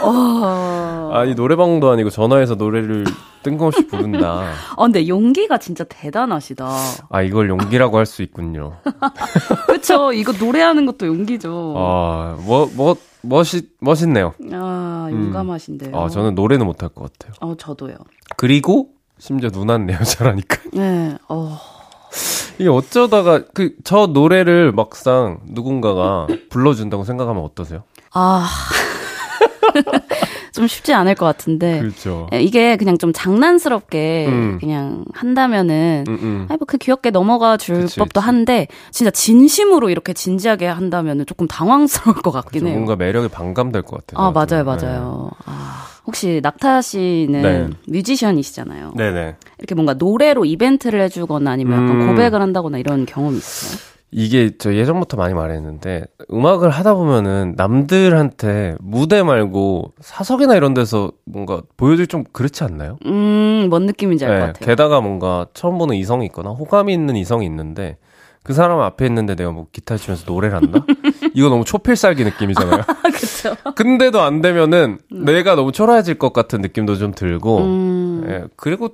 [0.00, 1.10] 어...
[1.12, 3.04] 아니 노래방도 아니고 전화해서 노래를
[3.42, 4.44] 뜬금없이 부른다.
[4.76, 6.66] 어, 근데 용기가 진짜 대단하시다.
[7.10, 8.78] 아 이걸 용기라고 할 수 있군요.
[9.66, 10.12] 그렇죠.
[10.12, 11.74] 이거 노래하는 것도 용기죠.
[11.76, 14.34] 아뭐뭐 뭐, 멋있 멋있네요.
[14.52, 15.90] 아 용감하신데요.
[15.90, 15.94] 음.
[15.94, 17.32] 아 저는 노래는 못할 것 같아요.
[17.40, 17.94] 어 저도요.
[18.36, 20.58] 그리고 심지어 누나네요 잘하니까.
[20.72, 21.16] 네.
[21.28, 21.58] 어.
[22.58, 27.84] 이게 어쩌다가 그 저 노래를 막상 누군가가 불러준다고 생각하면 어떠세요?
[28.12, 28.46] 아.
[30.52, 31.80] 좀 쉽지 않을 것 같은데.
[31.80, 32.28] 그렇죠.
[32.32, 34.58] 예, 이게 그냥 좀 장난스럽게 음.
[34.60, 36.46] 그냥 한다면은, 음, 음.
[36.50, 38.26] 아이, 뭐, 그 귀엽게 넘어가 줄 그치, 법도 그치.
[38.26, 42.74] 한데, 진짜 진심으로 이렇게 진지하게 한다면은 조금 당황스러울 것 같긴 해요.
[42.74, 44.24] 뭔가 매력이 반감될 것 같아요.
[44.26, 45.30] 아, 맞아요, 맞아요.
[45.32, 45.44] 네.
[45.46, 47.68] 아, 혹시 낙타 씨는 네.
[47.86, 48.92] 뮤지션이시잖아요.
[48.96, 49.36] 네네.
[49.58, 52.08] 이렇게 뭔가 노래로 이벤트를 해주거나 아니면 약간 음.
[52.08, 53.91] 고백을 한다거나 이런 경험이 있어요?
[54.14, 61.62] 이게 저 예전부터 많이 말했는데 음악을 하다 보면은 남들한테 무대 말고 사석이나 이런 데서 뭔가
[61.78, 62.98] 보여줄 좀 그렇지 않나요?
[63.06, 64.66] 음, 뭔 느낌인지 알것 네, 같아요.
[64.66, 67.96] 게다가 뭔가 처음 보는 이성이 있거나 호감이 있는 이성이 있는데
[68.42, 70.84] 그 사람 앞에 있는데 내가 뭐 기타 치면서 노래를 한다?
[71.34, 72.82] 이거 너무 초필살기 느낌이잖아요.
[72.82, 73.56] 그렇죠.
[73.76, 75.24] 근데도 안 되면은 음.
[75.24, 78.26] 내가 너무 초라해질 것 같은 느낌도 좀 들고, 음.
[78.28, 78.90] 예, 그리고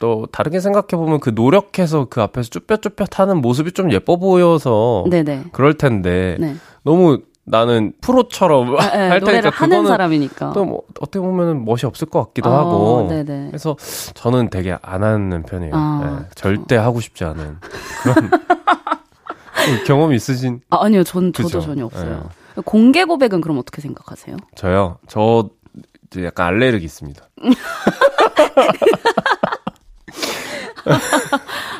[0.00, 5.44] 또 다르게 생각해 보면 그 노력해서 그 앞에서 쭈뼛쭈뼛 하는 모습이 좀 예뻐 보여서 네네.
[5.52, 6.56] 그럴 텐데 네.
[6.82, 12.08] 너무 나는 프로처럼 아, 네, 할 테니까 하는 사람이니까 또 뭐 어떻게 보면 멋이 없을
[12.08, 13.48] 것 같기도 어, 하고 네네.
[13.48, 13.76] 그래서
[14.14, 15.72] 저는 되게 안 하는 편이에요.
[15.74, 16.82] 아, 네, 절대 어.
[16.82, 17.56] 하고 싶지 않은
[18.02, 18.30] 그런
[19.86, 20.60] 경험 이 있으신?
[20.70, 21.60] 아, 아니요, 전 저도 그쵸?
[21.60, 22.28] 전혀 없어요.
[22.56, 22.62] 네.
[22.64, 24.36] 공개 고백은 그럼 어떻게 생각하세요?
[24.54, 25.48] 저요, 저
[26.24, 27.22] 약간 알레르기 있습니다.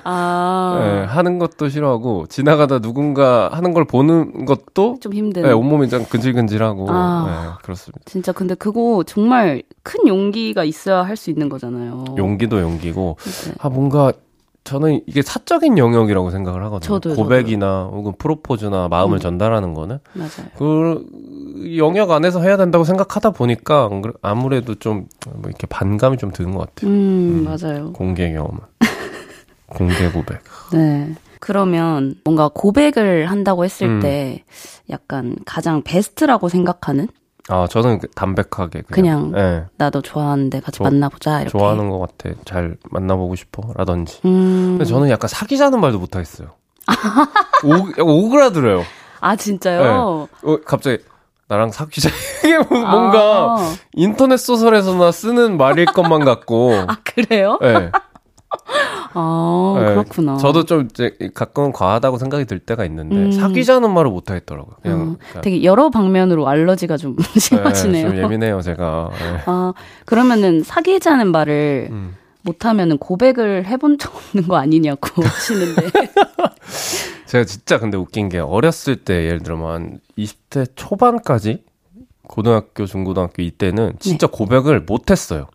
[0.05, 0.79] 아.
[0.83, 5.43] 네, 하는 것도 싫어하고 지나가다 누군가 하는 걸 보는 것도 좀 힘든.
[5.43, 7.27] 네, 온몸이 좀 근질근질하고 아.
[7.57, 8.01] 네, 그렇습니다.
[8.07, 12.05] 진짜 근데 그거 정말 큰 용기가 있어야 할 수 있는 거잖아요.
[12.17, 13.53] 용기도 용기고 네.
[13.59, 14.11] 아 뭔가
[14.65, 16.87] 저는 이게 사적인 영역이라고 생각을 하거든요.
[17.01, 17.99] 저도요, 고백이나 저도요.
[17.99, 19.21] 혹은 프로포즈나 마음을 음.
[19.21, 20.49] 전달하는 거는 맞아요.
[20.57, 21.05] 그
[21.77, 23.91] 영역 안에서 해야 된다고 생각하다 보니까
[24.23, 25.05] 아무래도 좀뭐
[25.45, 26.91] 이렇게 반감이 좀 드는 것 같아요.
[26.91, 27.45] 음, 음.
[27.45, 27.93] 맞아요.
[27.93, 28.59] 공개 경험은.
[29.71, 30.43] 공개 고백.
[30.73, 31.15] 네.
[31.41, 34.01] 그러면 뭔가 고백을 한다고 했을 음.
[34.01, 34.45] 때
[34.91, 37.09] 약간 가장 베스트라고 생각하는?
[37.49, 39.65] 아, 저는 그 담백하게 그냥, 그냥 네.
[39.77, 41.59] 나도 좋아하는데 같이 조, 만나보자 이렇게.
[41.59, 42.35] 좋아하는 것 같아.
[42.45, 44.21] 잘 만나보고 싶어라든지.
[44.27, 44.77] 음.
[44.79, 46.49] 근데 저는 약간 사귀자는 말도 못 하겠어요.
[47.65, 48.85] 오, 오그라들어요.
[49.21, 49.83] 아 진짜요?
[49.83, 50.49] 네.
[50.51, 50.99] 어, 갑자기
[51.49, 52.09] 나랑 사귀자
[52.45, 53.75] 이게 뭐 뭔가 아.
[53.95, 56.75] 인터넷 소설에서나 쓰는 말일 것만 같고.
[56.87, 57.59] 아 그래요?
[57.61, 57.91] 네.
[59.13, 60.37] 아, 네, 그렇구나.
[60.37, 63.33] 저도 좀 이제 가끔은 과하다고 생각이 들 때가 있는데 음.
[63.33, 64.77] 사귀자는 말을 못 하겠더라고요.
[64.83, 65.41] 그냥 음, 그러니까.
[65.41, 68.09] 되게 여러 방면으로 알러지가 좀 심하시네요.
[68.11, 69.11] 네, 좀 예민해요, 제가.
[69.13, 69.43] 네.
[69.47, 69.73] 아,
[70.05, 72.17] 그러면은 사귀자는 말을 음.
[72.43, 75.91] 못 하면은 고백을 해본 적 없는 거 아니냐고 하시는데.
[77.27, 81.63] 제가 진짜 근데 웃긴 게 어렸을 때 예를 들어 한 20대 초반까지
[82.27, 84.33] 고등학교, 중고등학교 이때는 진짜 네.
[84.37, 85.49] 고백을 못 했어요.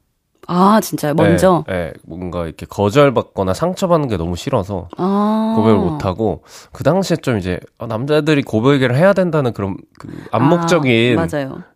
[0.48, 1.14] 아, 진짜요?
[1.14, 1.64] 먼저?
[1.68, 5.54] 네, 네, 뭔가 이렇게 거절받거나 상처받는 게 너무 싫어서 아.
[5.56, 11.28] 고백을 못하고 그 당시에 좀 이제 어, 남자들이 고백을 해야 된다는 그런 그 암묵적인 아,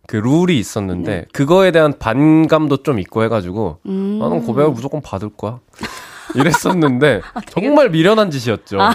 [0.08, 1.26] 그 룰이 있었는데 네.
[1.34, 4.20] 그거에 대한 반감도 좀 있고 해가지고 음.
[4.20, 5.60] 나는 고백을 무조건 받을 거야.
[6.36, 8.82] 이랬었는데 아, 정말 미련한 짓이었죠.
[8.82, 8.94] 아.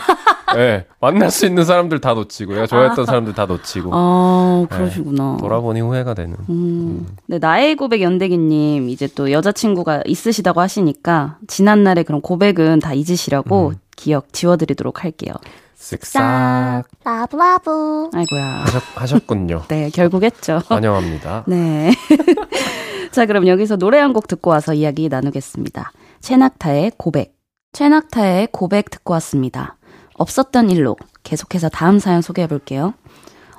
[0.54, 3.06] 네, 만날 수 있는 사람들 다 놓치고 요 좋아했던 아.
[3.06, 3.90] 사람들 다 놓치고.
[3.92, 5.32] 아 그러시구나.
[5.36, 6.34] 네, 돌아보니 후회가 되는.
[6.34, 6.44] 음.
[6.50, 7.06] 음.
[7.26, 13.70] 네, 나의 고백 연대기님 이제 또 여자친구가 있으시다고 하시니까 지난 날의 그런 고백은 다 잊으시라고
[13.70, 13.74] 음.
[13.96, 15.34] 기억 지워드리도록 할게요.
[15.78, 16.84] 쓱싹.
[17.04, 18.08] 라브라브.
[18.14, 18.44] 아이고야.
[18.62, 19.62] 하셨, 하셨군요.
[19.68, 20.60] 네, 결국 했죠.
[20.68, 21.44] 환영합니다.
[21.46, 21.92] 네.
[23.12, 25.90] 자, 그럼 여기서 노래 한 곡 듣고 와서 이야기 나누겠습니다.
[26.24, 27.36] 최낙타의 고백.
[27.72, 29.76] 최낙타의 고백 듣고 왔습니다.
[30.14, 32.94] 없었던 일로 계속해서 다음 사연 소개해 볼게요.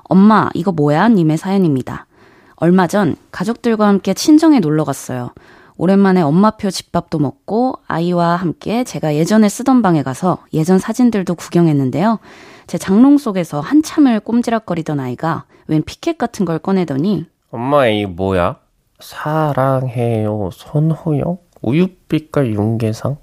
[0.05, 1.09] 엄마, 이거 뭐야?
[1.09, 2.07] 님의 사연입니다.
[2.55, 5.31] 얼마 전 가족들과 함께 친정에 놀러 갔어요.
[5.77, 12.17] 오랜만에 엄마표 집밥도 먹고 아이와 함께 제가 예전에 쓰던 방에 가서 예전 사진들도 구경했는데요.
[12.65, 18.57] 제 장롱 속에서 한참을 꼼지락거리던 아이가 웬 피켓 같은 걸 꺼내더니 엄마 이 뭐야?
[18.99, 21.44] 사랑해요 손호영?
[21.65, 23.17] 우유빛깔 윤계상?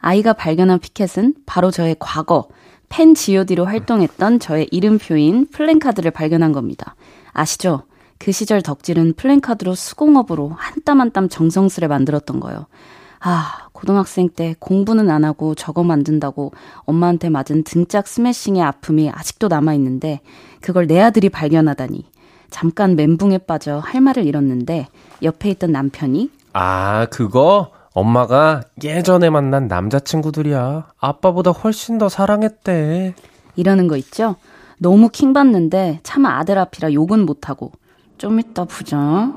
[0.00, 2.48] 아이가 발견한 피켓은 바로 저의 과거,
[2.88, 6.94] 팬 GOD로 활동했던 저의 이름표인 플랜카드를 발견한 겁니다.
[7.32, 7.84] 아시죠?
[8.18, 12.66] 그 시절 덕질은 플랜카드로 수공업으로 한 땀 한 땀 정성스레 만들었던 거예요.
[13.20, 20.20] 아, 고등학생 때 공부는 안 하고 저거 만든다고 엄마한테 맞은 등짝 스매싱의 아픔이 아직도 남아있는데
[20.60, 22.04] 그걸 내 아들이 발견하다니.
[22.50, 24.88] 잠깐 멘붕에 빠져 할 말을 잃었는데
[25.22, 27.70] 옆에 있던 남편이 아, 그거?
[27.92, 30.88] 엄마가 예전에 만난 남자친구들이야.
[30.98, 33.14] 아빠보다 훨씬 더 사랑했대.
[33.56, 34.36] 이러는 거 있죠?
[34.78, 37.72] 너무 킹받는데 차마 아들 앞이라 욕은 못하고
[38.16, 39.32] 좀 이따 보자.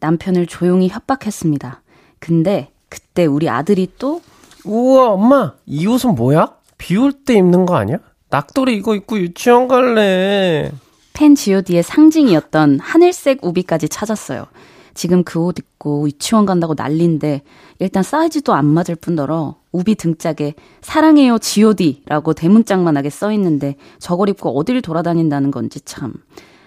[0.00, 1.82] 남편을 조용히 협박했습니다.
[2.18, 4.20] 근데 그때 우리 아들이 또
[4.64, 6.48] 우와 엄마 이 옷은 뭐야?
[6.78, 7.98] 비올 때 입는 거 아니야?
[8.30, 10.72] 낙돌이 이거 입고 유치원 갈래.
[11.12, 14.46] 팬 G.O.D의 상징이었던 하늘색 우비까지 찾았어요.
[14.94, 17.42] 지금 그 옷 입고 유치원 간다고 난린데
[17.78, 24.82] 일단 사이즈도 안 맞을 뿐더러 우비 등짝에 사랑해요 G.O.D라고 대문짝만하게 써 있는데 저걸 입고 어딜
[24.82, 26.14] 돌아다닌다는 건지 참.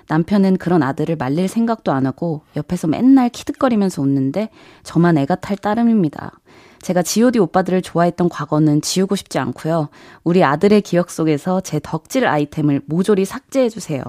[0.07, 4.49] 남편은 그런 아들을 말릴 생각도 안 하고 옆에서 맨날 키득거리면서 웃는데
[4.83, 6.33] 저만 애가 탈 따름입니다.
[6.85, 9.89] 제가 GOD 오빠들을 좋아했던 과거는 지우고 싶지 않고요.
[10.23, 14.03] 우리 아들의 기억 속에서 제 덕질 아이템을 모조리 삭제해 주세요.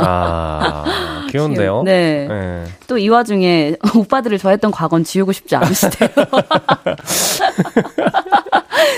[0.00, 1.82] 아, 귀여운데요?
[1.84, 2.26] 네.
[2.28, 2.64] 네.
[2.88, 6.10] 또 이 와중에 오빠들을 좋아했던 과거는 지우고 싶지 않으시대요.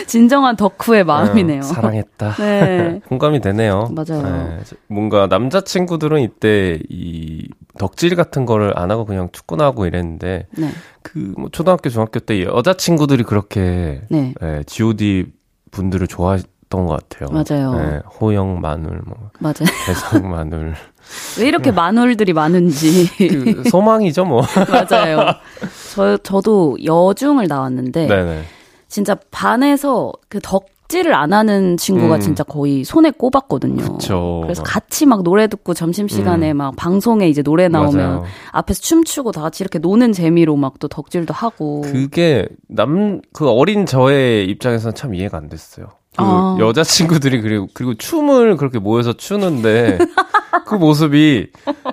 [0.08, 1.60] 진정한 덕후의 마음이네요.
[1.60, 2.34] 어, 사랑했다.
[2.34, 3.00] 네.
[3.08, 3.88] 공감이 되네요.
[3.94, 4.22] 맞아요.
[4.22, 4.58] 네.
[4.88, 10.70] 뭔가 남자친구들은 이때 이 덕질 같은 거를 안 하고 그냥 축구나 하고 이랬는데 네.
[11.02, 14.34] 그뭐 초등학교 중학교 때 여자 친구들이 그렇게 네.
[14.40, 15.26] 네, G.O.D
[15.70, 17.28] 분들을 좋아했던 것 같아요.
[17.30, 17.74] 맞아요.
[17.74, 19.54] 네, 호영 마눌 뭐 맞아요.
[19.86, 20.74] 대성 마눌
[21.38, 24.42] 왜 이렇게 마눌들이 많은지 그 소망이죠 뭐.
[24.68, 25.24] 맞아요.
[25.94, 28.42] 저 저도 여중을 나왔는데 네네.
[28.88, 32.20] 진짜 반에서 그 덕 질을 안 하는 친구가 음.
[32.20, 33.82] 진짜 거의 손에 꼽았거든요.
[33.94, 34.40] 그쵸.
[34.44, 36.58] 그래서 같이 막 노래 듣고 점심 시간에 음.
[36.58, 38.24] 막 방송에 이제 노래 나오면 맞아요.
[38.52, 41.80] 앞에서 춤추고 다 같이 이렇게 노는 재미로 막 또 덕질도 하고.
[41.82, 45.86] 그게 남 그 어린 저의 입장에서는 참 이해가 안 됐어요.
[46.16, 46.56] 그 아.
[46.58, 49.98] 여자친구들이 그리고 그리고 춤을 그렇게 모여서 추는데
[50.66, 51.48] 그 모습이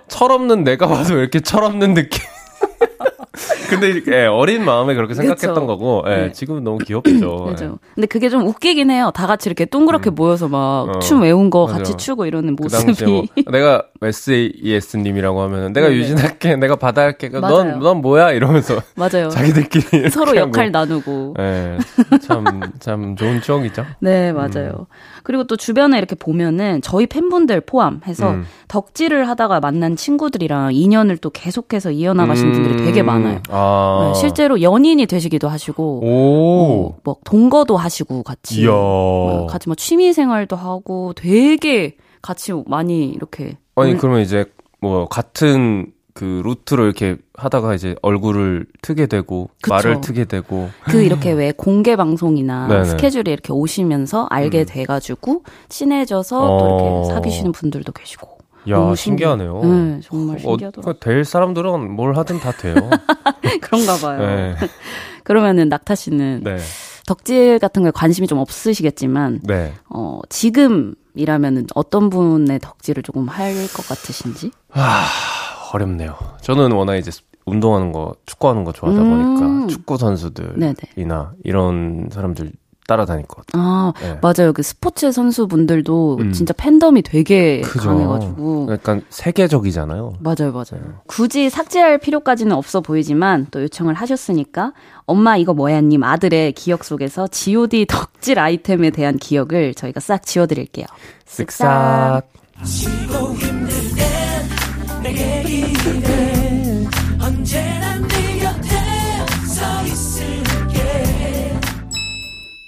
[0.07, 2.21] 철없는 내가 봐도 왜 이렇게 철없는 느낌.
[3.69, 5.65] 근데 예, 어린 마음에 그렇게 생각했던 그쵸.
[5.65, 6.31] 거고 예, 네.
[6.31, 7.45] 지금은 너무 귀엽죠.
[7.49, 7.65] 맞아.
[7.65, 7.71] 예.
[7.95, 9.11] 근데 그게 좀 웃기긴 해요.
[9.13, 10.15] 다 같이 이렇게 동그랗게 음.
[10.15, 11.79] 모여서 막춤 어, 외운 거 맞아.
[11.79, 13.05] 같이 추고 이러는 그 모습이.
[13.05, 17.29] 뭐 내가 SES님이라고 하면 내가 네 유진 할게, 내가 바다 할게.
[17.29, 18.31] 넌, 넌 뭐야?
[18.31, 18.79] 이러면서.
[18.95, 19.29] 맞아요.
[19.29, 20.09] 자기들끼리.
[20.11, 21.35] 서로 역할 나누고.
[21.39, 21.77] 예.
[22.21, 23.85] 참, 참 좋은 추억이죠.
[23.99, 24.71] 네, 맞아요.
[24.79, 24.85] 음.
[25.23, 28.45] 그리고 또 주변에 이렇게 보면은 저희 팬분들 포함해서 음.
[28.67, 32.51] 덕질을 하다가 만난 친구들이랑 인연을 또 계속해서 이어나가신 음.
[32.53, 33.22] 분들이 되게 많아요.
[33.49, 34.11] 아.
[34.13, 40.55] 네, 실제로 연인이 되시기도 하시고, 어, 뭐 동거도 하시고 같이, 뭐 같이 뭐 취미 생활도
[40.55, 43.57] 하고 되게 같이 많이 이렇게.
[43.75, 44.45] 아니 그러면 이제
[44.79, 49.73] 뭐 같은 그 루트로 이렇게 하다가 이제 얼굴을 트게 되고 그쵸.
[49.73, 52.83] 말을 트게 되고 그 이렇게 왜 공개 방송이나.
[52.85, 54.65] 스케줄에 이렇게 오시면서 알게 음.
[54.67, 56.57] 돼가지고 친해져서 어.
[56.59, 59.61] 또 이렇게 사귀시는 분들도 계시고 야 너무 신기하네요.
[59.63, 60.91] 네, 정말 신기하더라고요.
[60.91, 62.75] 어, 될 사람들은 뭘 하든 다 돼요.
[63.61, 64.19] 그런가 봐요.
[64.19, 64.55] 네.
[65.23, 66.57] 그러면은 낙타 씨는 네.
[67.07, 69.73] 덕질 같은 거에 관심이 좀 없으시겠지만 네.
[69.89, 74.51] 어, 지금이라면은 어떤 분의 덕질을 조금 할 것 같으신지?
[74.73, 75.05] 아,
[75.73, 76.15] 어렵네요.
[76.41, 77.11] 저는 워낙 이제
[77.45, 82.51] 운동하는 거, 축구하는 거 좋아하다 음~ 보니까 축구 선수들이나 이런 사람들
[82.87, 83.63] 따라다닐 것 같아요.
[83.63, 84.19] 아, 네.
[84.21, 84.53] 맞아요.
[84.53, 86.31] 그 스포츠 선수분들도 음.
[86.33, 87.89] 진짜 팬덤이 되게 그죠.
[87.89, 88.67] 강해가지고.
[88.71, 90.15] 약간 세계적이잖아요.
[90.19, 90.83] 맞아요, 맞아요.
[90.83, 90.91] 네.
[91.07, 94.73] 굳이 삭제할 필요까지는 없어 보이지만 또 요청을 하셨으니까
[95.05, 100.85] 엄마 이거 뭐야님 아들의 기억 속에서 G.O.D 덕질 아이템에 대한 기억을 저희가 싹 지워드릴게요.
[101.27, 102.23] 쓱싹.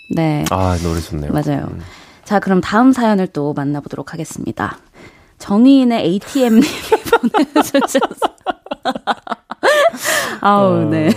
[0.09, 0.45] 네.
[0.49, 1.31] 아, 노래 좋네요.
[1.31, 1.67] 맞아요.
[1.71, 1.81] 음.
[2.23, 4.77] 자, 그럼 다음 사연을 또 만나보도록 하겠습니다.
[5.37, 6.65] 정의인의 ATM님이
[7.53, 8.01] 보내주셨어요.
[10.41, 10.89] 아우, 어.
[10.89, 11.09] 네.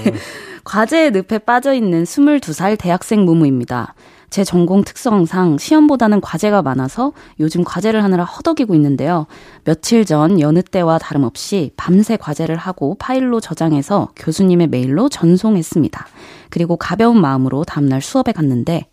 [0.64, 3.94] 과제의 늪에 빠져있는 22살 대학생 무무입니다.
[4.30, 9.26] 제 전공 특성상 시험보다는 과제가 많아서 요즘 과제를 하느라 허덕이고 있는데요.
[9.64, 16.06] 며칠 전 여느 때와 다름없이 밤새 과제를 하고 파일로 저장해서 교수님의 메일로 전송했습니다.
[16.50, 18.86] 그리고 가벼운 마음으로 다음날 수업에 갔는데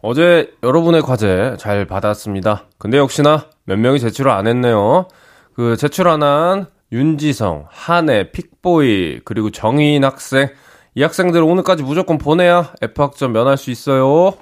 [0.00, 2.64] 어제 여러분의 과제 잘 받았습니다.
[2.78, 5.06] 근데 역시나 몇 명이 제출을 안 했네요.
[5.54, 10.50] 그 제출 안 한 윤지성, 한혜, 픽보이, 그리고 정희인 학생.
[10.94, 14.34] 이 학생들 오늘까지 무조건 보내야 F학점 면할 수 있어요.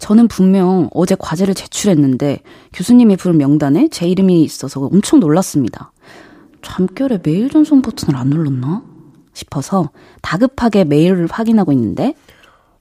[0.00, 2.38] 저는 분명 어제 과제를 제출했는데
[2.72, 5.92] 교수님이 부른 명단에 제 이름이 있어서 엄청 놀랐습니다.
[6.62, 8.82] 잠결에 메일 전송 버튼을 안 눌렀나?
[9.32, 9.90] 싶어서
[10.22, 12.14] 다급하게 메일을 확인하고 있는데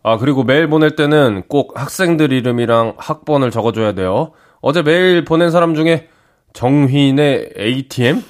[0.03, 4.31] 아, 그리고 메일 보낼 때는 꼭 학생들 이름이랑 학번을 적어줘야 돼요.
[4.61, 6.07] 어제 메일 보낸 사람 중에
[6.53, 8.23] 정휘인의 ATM?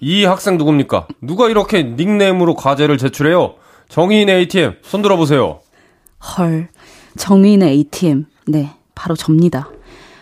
[0.00, 1.06] 이 학생 누굽니까?
[1.22, 3.54] 누가 이렇게 닉네임으로 과제를 제출해요?
[3.88, 5.60] 정휘인의 ATM, 손 들어보세요.
[6.36, 6.68] 헐,
[7.16, 8.26] 정휘인의 ATM.
[8.46, 9.68] 네, 바로 접니다.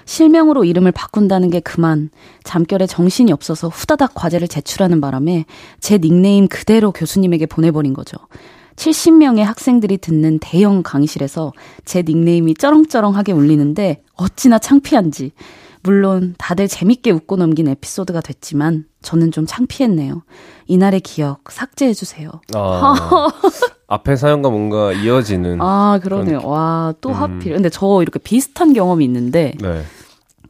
[0.05, 2.11] 실명으로 이름을 바꾼다는 게 그만
[2.43, 5.45] 잠결에 정신이 없어서 후다닥 과제를 제출하는 바람에
[5.80, 8.16] 제 닉네임 그대로 교수님에게 보내버린 거죠.
[8.76, 11.53] 70명의 학생들이 듣는 대형 강의실에서
[11.84, 15.32] 제 닉네임이 쩌렁쩌렁하게 울리는데 어찌나 창피한지.
[15.82, 20.22] 물론 다들 재밌게 웃고 넘긴 에피소드가 됐지만 저는 좀 창피했네요.
[20.66, 22.30] 이날의 기억 삭제해주세요.
[22.55, 22.95] 아,
[23.89, 25.61] 앞에 사연과 뭔가 이어지는.
[25.61, 26.39] 아, 그러네요.
[26.39, 26.53] 그런...
[26.53, 27.14] 와, 또 음.
[27.14, 27.55] 하필.
[27.55, 29.55] 근데 저 이렇게 비슷한 경험이 있는데.
[29.61, 29.82] 네.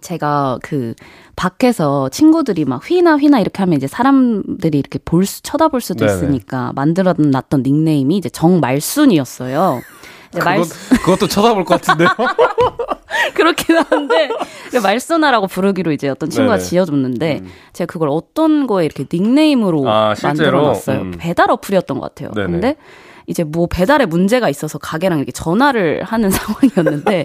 [0.00, 0.94] 제가 그
[1.34, 6.16] 밖에서 친구들이 막 휘나 휘나 이렇게 하면 이제 사람들이 이렇게 볼 수, 쳐다볼 수도 네네.
[6.16, 9.80] 있으니까 만들어 놨던 닉네임이 이제 정말순이었어요.
[10.32, 10.60] 그것, 말...
[11.02, 12.08] 그것도 쳐다볼 것 같은데요?
[13.34, 14.28] 그렇긴 한데
[14.80, 16.68] 말순아라고 부르기로 이제 어떤 친구가 네네.
[16.68, 17.48] 지어줬는데 음.
[17.72, 21.00] 제가 그걸 어떤 거에 이렇게 닉네임으로 아, 만들어 놨어요.
[21.00, 21.14] 음.
[21.18, 22.30] 배달 어플이었던 것 같아요.
[22.34, 22.52] 네네.
[22.52, 22.76] 근데
[23.28, 27.24] 이제 뭐 배달에 문제가 있어서 가게랑 이렇게 전화를 하는 상황이었는데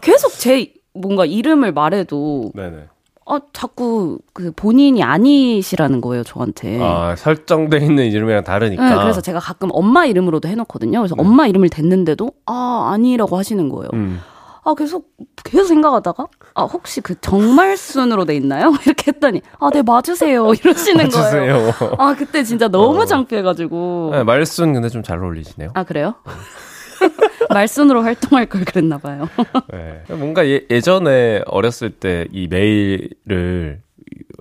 [0.00, 2.86] 계속 제 뭔가 이름을 말해도 네네.
[3.26, 6.78] 아, 자꾸 그 본인이 아니시라는 거예요, 저한테.
[6.82, 8.86] 아, 설정돼 있는 이름이랑 다르니까.
[8.86, 10.98] 네, 그래서 제가 가끔 엄마 이름으로도 해놓거든요.
[10.98, 11.22] 그래서 네.
[11.22, 13.88] 엄마 이름을 댔는데도 아, 아니라고 하시는 거예요.
[13.94, 14.20] 음.
[14.64, 15.10] 아, 계속,
[15.44, 18.72] 계속 생각하다가, 아, 혹시 그 정말 순으로 돼 있나요?
[18.86, 20.52] 이렇게 했더니, 아, 네, 맞으세요.
[20.58, 21.72] 이러시는 맞으세요.
[21.78, 21.94] 거예요.
[21.98, 23.04] 아, 그때 진짜 너무 어.
[23.04, 24.10] 창피해가지고.
[24.12, 25.70] 네, 말순 근데 좀 잘 어울리시네요.
[25.74, 26.14] 아, 그래요?
[27.50, 29.28] 말순으로 활동할 걸 그랬나 봐요.
[29.70, 30.02] 네.
[30.14, 33.82] 뭔가 예, 예전에 어렸을 때 이 메일을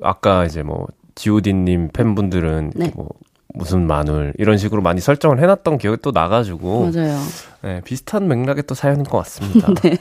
[0.02, 2.92] 아까 이제 뭐 지오디님 팬분들은 네.
[2.96, 3.10] 뭐
[3.54, 7.20] 무슨 마눌 이런 식으로 많이 설정을 해놨던 기억이 또 나가지고 맞아요.
[7.62, 9.74] 네, 비슷한 맥락의 또 사연인 것 같습니다.
[9.82, 9.98] 네.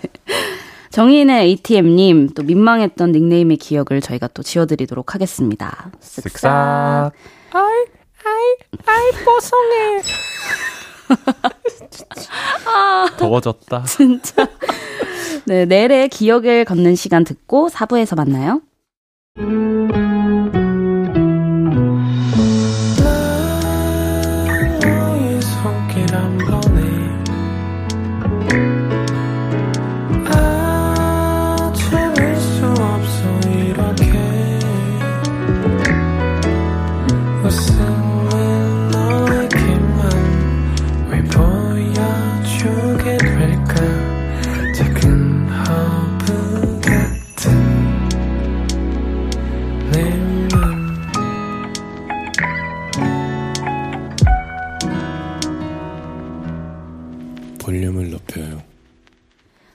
[0.91, 5.91] 정인의 ATM님 또 민망했던 닉네임의 기억을 저희가 또 지워드리도록 하겠습니다.
[6.01, 6.49] 쓱싹.
[6.51, 7.63] 아이
[8.25, 10.03] 아이 아이 뽀송해.
[12.67, 13.83] 아, 더워졌다.
[13.89, 14.49] 진짜.
[15.47, 18.61] 네, 내래 기억을 걷는 시간 듣고 4부에서 만나요.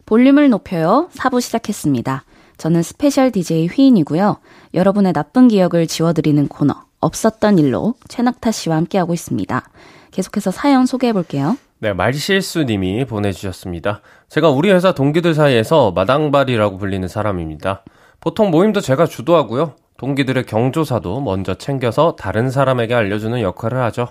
[0.05, 1.09] 볼륨을 높여요.
[1.13, 2.23] 4부 시작했습니다.
[2.57, 4.37] 저는 special DJ 휘인이고요.
[4.73, 9.63] 여러분의 나쁜 기억을 지워드리는 코너, 없었던 일로 최낙타 씨와 함께하고 있습니다.
[10.11, 11.57] 계속해서 사연 소개해 볼게요.
[11.79, 14.01] 네, 말실수님이 보내주셨습니다.
[14.29, 17.83] 제가 우리 회사 동기들 사이에서 마당발이라고 불리는 사람입니다.
[18.19, 19.75] 보통 모임도 제가 주도하고요.
[19.97, 24.09] 동기들의 경조사도 먼저 챙겨서 다른 사람에게 알려주는 역할을 하죠.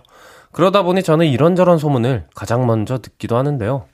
[0.56, 3.84] 그러다 보니 저는 이런저런 소문을 가장 먼저 듣기도 하는데요.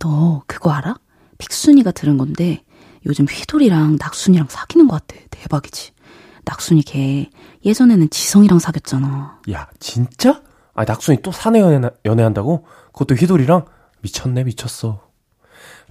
[0.00, 0.96] 너 그거 알아?
[1.38, 2.64] 픽순이가 들은 건데
[3.06, 5.22] 요즘 휘돌이랑 낙순이랑 사귀는 것 같아.
[5.30, 5.92] 대박이지.
[6.46, 7.30] 낙순이 걔
[7.64, 9.38] 예전에는 지성이랑 사귀었잖아.
[9.52, 10.42] 야 진짜?
[10.74, 12.66] 아 낙순이 또 사내 연애, 연애한다고?
[12.86, 13.64] 그것도 휘돌이랑?
[14.02, 15.00] 미쳤네 미쳤어.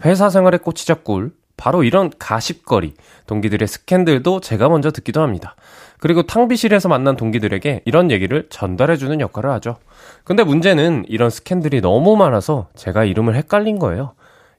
[0.03, 1.33] 회사 생활에 꽂히자 꿀.
[1.55, 2.95] 바로 이런 가십거리,
[3.27, 5.55] 동기들의 스캔들도 제가 먼저 듣기도 합니다.
[6.03, 9.77] 그리고 탕비실에서 만난 동기들에게 이런 얘기를 전달해주는 역할을 하죠.
[10.25, 14.13] 근데 문제는 이런 스캔들이 너무 많아서 제가 이름을 헷갈린 거예요.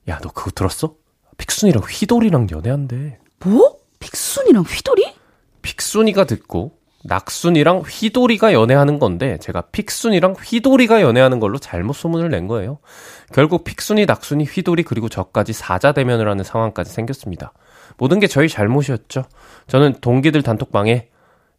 [0.09, 0.95] 야, 너 그거 들었어?
[1.37, 3.19] 픽순이랑 휘돌이랑 연애한대.
[3.41, 3.77] 뭐?
[4.01, 5.13] 픽순이랑 휘돌이?
[5.61, 12.79] 픽순이가 듣고 낙순이랑 휘돌이가 연애하는 건데 제가 픽순이랑 휘돌이가 연애하는 걸로 잘못 소문을 낸 거예요.
[13.35, 17.53] 결국 픽순이, 낙순이, 휘돌이 그리고 저까지 사자 대면을 하는 상황까지 생겼습니다.
[17.99, 19.25] 모든 게 저희 잘못이었죠.
[19.67, 21.09] 저는 동기들 단톡방에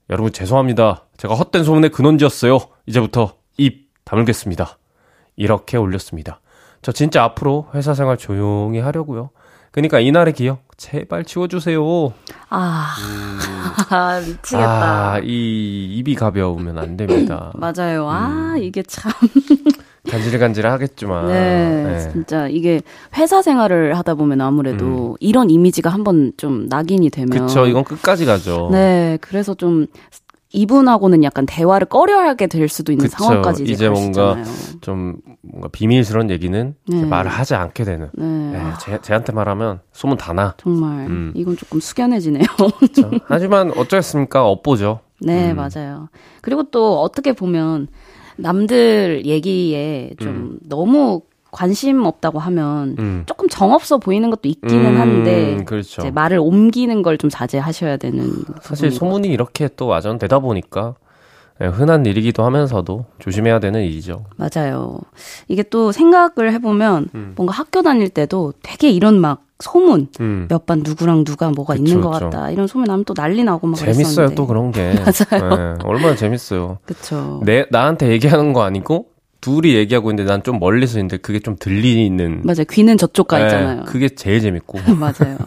[0.09, 1.05] 여러분 죄송합니다.
[1.17, 2.59] 제가 헛된 소문의 근원지였어요.
[2.85, 4.77] 이제부터 입 다물겠습니다.
[5.35, 6.41] 이렇게 올렸습니다.
[6.81, 9.31] 저 진짜 앞으로 회사 생활 조용히 하려고요.
[9.71, 12.13] 그러니까 이날의 기억 제발 지워주세요.
[12.49, 13.39] 아, 음.
[14.31, 15.13] 미치겠다.
[15.13, 17.51] 아, 이 입이 가벼우면 안 됩니다.
[17.57, 18.07] 맞아요.
[18.07, 18.63] 아, 음.
[18.63, 19.11] 이게 참.
[20.15, 21.27] 간질간질 하겠지만.
[21.27, 22.81] 네, 네, 진짜 이게
[23.17, 25.15] 회사 생활을 하다 보면 아무래도 음.
[25.19, 27.29] 이런 이미지가 한번 좀 낙인이 되면.
[27.29, 28.69] 그쵸, 이건 끝까지 가죠.
[28.71, 29.87] 네, 그래서 좀
[30.51, 33.17] 이분하고는 약간 대화를 꺼려하게 될 수도 있는 그쵸.
[33.17, 34.37] 상황까지 이제, 이제 뭔가
[34.79, 37.05] 좀 뭔가 비밀스러운 얘기는 네.
[37.05, 38.09] 말을 하지 않게 되는.
[38.13, 38.25] 네.
[38.25, 40.53] 네, 제, 쟤한테 말하면 소문 다 나.
[40.57, 41.33] 정말 음.
[41.35, 42.45] 이건 조금 숙연해지네요.
[43.25, 44.45] 하지만 어쩌겠습니까?
[44.45, 45.01] 업보죠.
[45.19, 45.57] 네, 음.
[45.57, 46.07] 맞아요.
[46.41, 47.87] 그리고 또 어떻게 보면
[48.37, 50.59] 남들 얘기에 좀 음.
[50.67, 51.21] 너무
[51.51, 53.23] 관심 없다고 하면 음.
[53.25, 56.01] 조금 정없어 보이는 것도 있기는 음, 한데 그렇죠.
[56.01, 58.29] 이제 말을 옮기는 걸 좀 자제하셔야 되는
[58.61, 61.04] 사실 소문이 이렇게 또 와전되다 보니까 네,
[61.59, 64.25] 흔한 일이기도 하면서도 조심해야 되는 일이죠.
[64.35, 64.99] 맞아요.
[65.47, 67.33] 이게 또 생각을 해보면 음.
[67.35, 70.47] 뭔가 학교 다닐 때도 되게 이런 막 소문 음.
[70.49, 72.29] 몇반 누구랑 누가 뭐가 그쵸, 있는 것 그쵸.
[72.29, 74.35] 같다 이런 소문 나면 또 난리 나고 막 재밌어요 그랬었는데.
[74.35, 75.55] 또 그런 게 맞아요.
[75.77, 76.79] 네, 얼마나 재밌어요.
[76.85, 77.41] 그렇죠.
[77.45, 79.07] 내 나한테 얘기하는 거 아니고
[79.39, 82.65] 둘이 얘기하고 있는데 난 좀 멀리서 있는데 그게 좀 들리는 맞아요.
[82.69, 83.83] 귀는 저쪽 가 네, 있잖아요.
[83.85, 85.37] 그게 제일 재밌고 맞아요.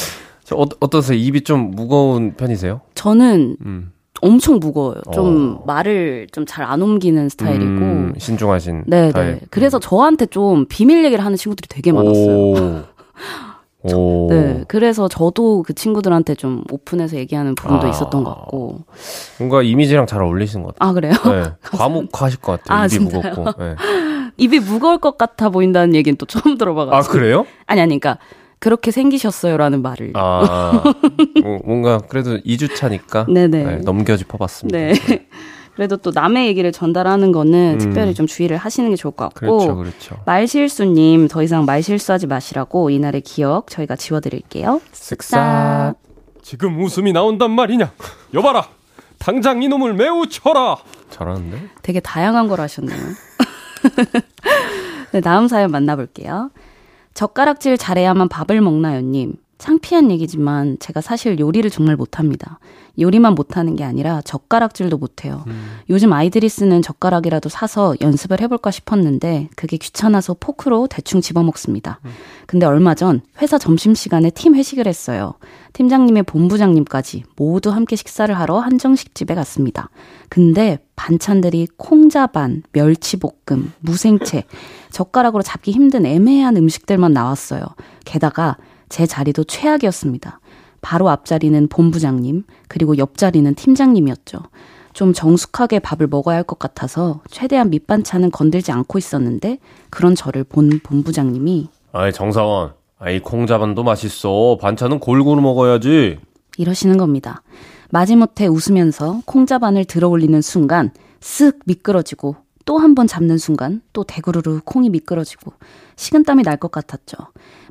[0.54, 1.18] 어, 어떠세요?
[1.18, 2.80] 입이 좀 무거운 편이세요?
[2.94, 3.92] 저는 음.
[4.22, 5.00] 엄청 무거워요.
[5.12, 5.64] 좀 어.
[5.66, 9.40] 말을 좀 잘 안 옮기는 스타일이고 음, 신중하신 네, 네.
[9.50, 12.84] 그래서 저한테 좀 비밀 얘기를 하는 친구들이 되게 많았어요.
[13.88, 13.96] 저,
[14.28, 14.64] 네.
[14.66, 18.80] 그래서 저도 그 친구들한테 좀 오픈해서 얘기하는 부분도 아, 있었던 것 같고.
[19.38, 20.90] 뭔가 이미지랑 잘 어울리시는 것 같아요.
[20.90, 21.12] 아, 그래요?
[21.12, 21.52] 네.
[21.78, 22.78] 과묵하실 것 같아요.
[22.80, 23.22] 아, 입이 진짜요?
[23.34, 23.62] 무겁고.
[23.62, 23.76] 네.
[24.36, 26.96] 입이 무거울 것 같아 보인다는 얘기는 또 처음 들어봐가지고.
[26.96, 27.46] 아, 그래요?
[27.66, 28.20] 아니, 아니, 그러니까
[28.60, 30.12] 그렇게 생기셨어요라는 말을.
[30.14, 30.82] 아,
[31.42, 33.64] 뭐, 뭔가 그래도 2주 차니까 네네.
[33.64, 34.78] 네, 넘겨짚어봤습니다.
[34.78, 34.94] 네.
[35.74, 37.78] 그래도 또 남의 얘기를 전달하는 거는 음.
[37.78, 39.58] 특별히 좀 주의를 하시는 게 좋을 것 같고.
[39.58, 40.16] 그렇죠, 그렇죠.
[40.26, 44.80] 말실수님 더 이상 말실수하지 마시라고 이날의 기억 저희가 지워드릴게요.
[44.92, 45.94] 쓱싹.
[46.42, 47.92] 지금 웃음이 나온단 말이냐?
[48.34, 48.66] 여봐라.
[49.20, 50.78] 당장 이놈을 매우 쳐라.
[51.10, 51.68] 잘하는데?
[51.82, 52.98] 되게 다양한 걸 하셨네요.
[55.12, 56.50] 네, 다음 사연 만나볼게요.
[57.18, 59.34] 젓가락질 잘해야만 밥을 먹나요 님.
[59.58, 62.60] 창피한 얘기지만 제가 사실 요리를 정말 못합니다.
[63.00, 65.44] 요리만 못하는 게 아니라 젓가락질도 못해요.
[65.46, 65.78] 음.
[65.88, 72.00] 요즘 아이들이 쓰는 젓가락이라도 사서 연습을 해볼까 싶었는데 그게 귀찮아서 포크로 대충 집어먹습니다.
[72.04, 72.10] 음.
[72.46, 75.34] 근데 얼마 전 회사 점심시간에 팀 회식을 했어요.
[75.74, 79.90] 팀장님의 본부장님까지 모두 함께 식사를 하러 한정식집에 갔습니다.
[80.28, 84.44] 근데 반찬들이 콩자반, 멸치볶음, 무생채,
[84.90, 87.62] 젓가락으로 잡기 힘든 애매한 음식들만 나왔어요.
[88.04, 88.56] 게다가
[88.88, 90.40] 제 자리도 최악이었습니다.
[90.80, 94.38] 바로 앞자리는 본부장님, 그리고 옆자리는 팀장님이었죠.
[94.92, 99.58] 좀 정숙하게 밥을 먹어야 할 것 같아서 최대한 밑반찬은 건들지 않고 있었는데
[99.90, 104.58] 그런 저를 본 본부장님이 아이 정사원, 아이 콩자반도 맛있어.
[104.60, 106.18] 반찬은 골고루 먹어야지.
[106.56, 107.42] 이러시는 겁니다.
[107.90, 112.36] 마지못해 웃으면서 콩자반을 들어 올리는 순간 쓱 미끄러지고
[112.68, 115.52] 또 한 번 잡는 순간 또 대구르르 콩이 미끄러지고
[115.96, 117.16] 식은땀이 날 것 같았죠.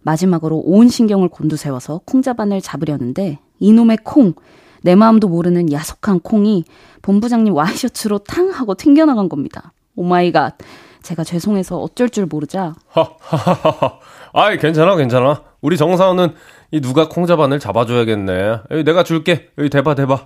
[0.01, 4.33] 마지막으로 온 신경을 곤두세워서 콩자반을 잡으려는데 이놈의 콩,
[4.81, 6.63] 내 마음도 모르는 야속한 콩이
[7.03, 9.71] 본부장님 와이셔츠로 탕 하고 튕겨나간 겁니다.
[9.95, 10.57] Oh my god.
[11.03, 12.73] 제가 죄송해서 어쩔 줄 모르자.
[12.87, 13.99] 하하하하.
[14.33, 15.43] 아이, 괜찮아, 괜찮아.
[15.61, 16.33] 우리 정사원은
[16.71, 18.59] 이 누가 콩자반을 잡아줘야겠네.
[18.71, 19.49] 여기 내가 줄게.
[19.57, 20.25] 여기 대봐, 대봐.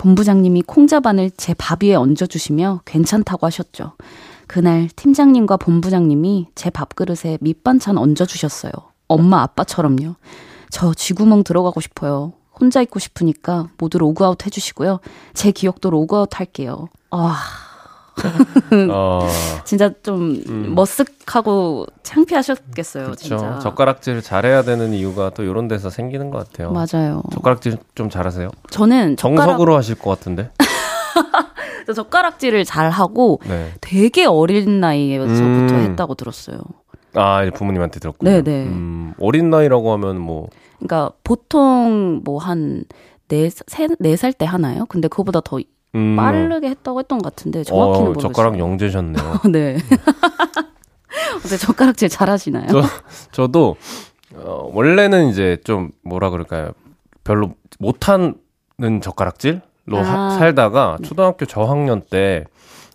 [0.00, 3.92] 본부장님이 콩자반을 제 밥 위에 얹어주시며 괜찮다고 하셨죠.
[4.46, 8.72] 그날 팀장님과 본부장님이 제 밥그릇에 밑반찬 얹어주셨어요.
[9.08, 10.14] 엄마 아빠처럼요.
[10.70, 12.32] 저 쥐구멍 들어가고 싶어요.
[12.58, 15.00] 혼자 있고 싶으니까 모두 로그아웃 해주시고요.
[15.34, 16.88] 제 기억도 로그아웃 할게요.
[17.10, 17.36] 아.
[18.90, 19.26] 어.
[19.64, 20.74] 진짜 좀 음.
[20.76, 23.16] 머쓱하고 창피하셨겠어요, 그쵸.
[23.16, 23.58] 진짜.
[23.60, 26.72] 젓가락질 잘해야 되는 이유가 또 이런 데서 생기는 것 같아요.
[26.72, 27.22] 맞아요.
[27.32, 28.48] 젓가락질 좀 잘하세요?
[28.70, 30.50] 저는 정석으로 하실 것 같은데.
[31.94, 33.72] 젓가락질을 잘 하고 네.
[33.80, 35.42] 되게 어린 나이에서부터
[35.74, 35.80] 음.
[35.90, 36.58] 했다고 들었어요.
[37.14, 38.30] 아, 부모님한테 들었군요.
[38.30, 38.42] 네네.
[38.42, 38.64] 네.
[38.66, 40.48] 음, 어린 나이라고 하면 뭐.
[40.78, 42.84] 그러니까 보통 뭐 한
[43.28, 44.86] 네, 세, 네 살 때 하나요?
[44.86, 45.58] 근데 그거보다 더
[45.94, 46.16] 음.
[46.16, 48.32] 빠르게 했다고 했던 것 같은데 정확히는 어, 모르겠어요.
[48.32, 49.40] 젓가락 영재셨네요.
[49.50, 49.76] 네.
[51.44, 52.68] 어때 젓가락질 잘하시나요?
[52.68, 52.82] 저,
[53.32, 53.76] 저도
[54.34, 56.72] 어, 원래는 이제 좀 뭐라 그럴까요?
[57.24, 58.34] 별로 못하는
[59.02, 59.62] 젓가락질?
[59.86, 60.36] 로 아.
[60.38, 61.08] 살다가 네.
[61.08, 62.44] 초등학교 저학년 때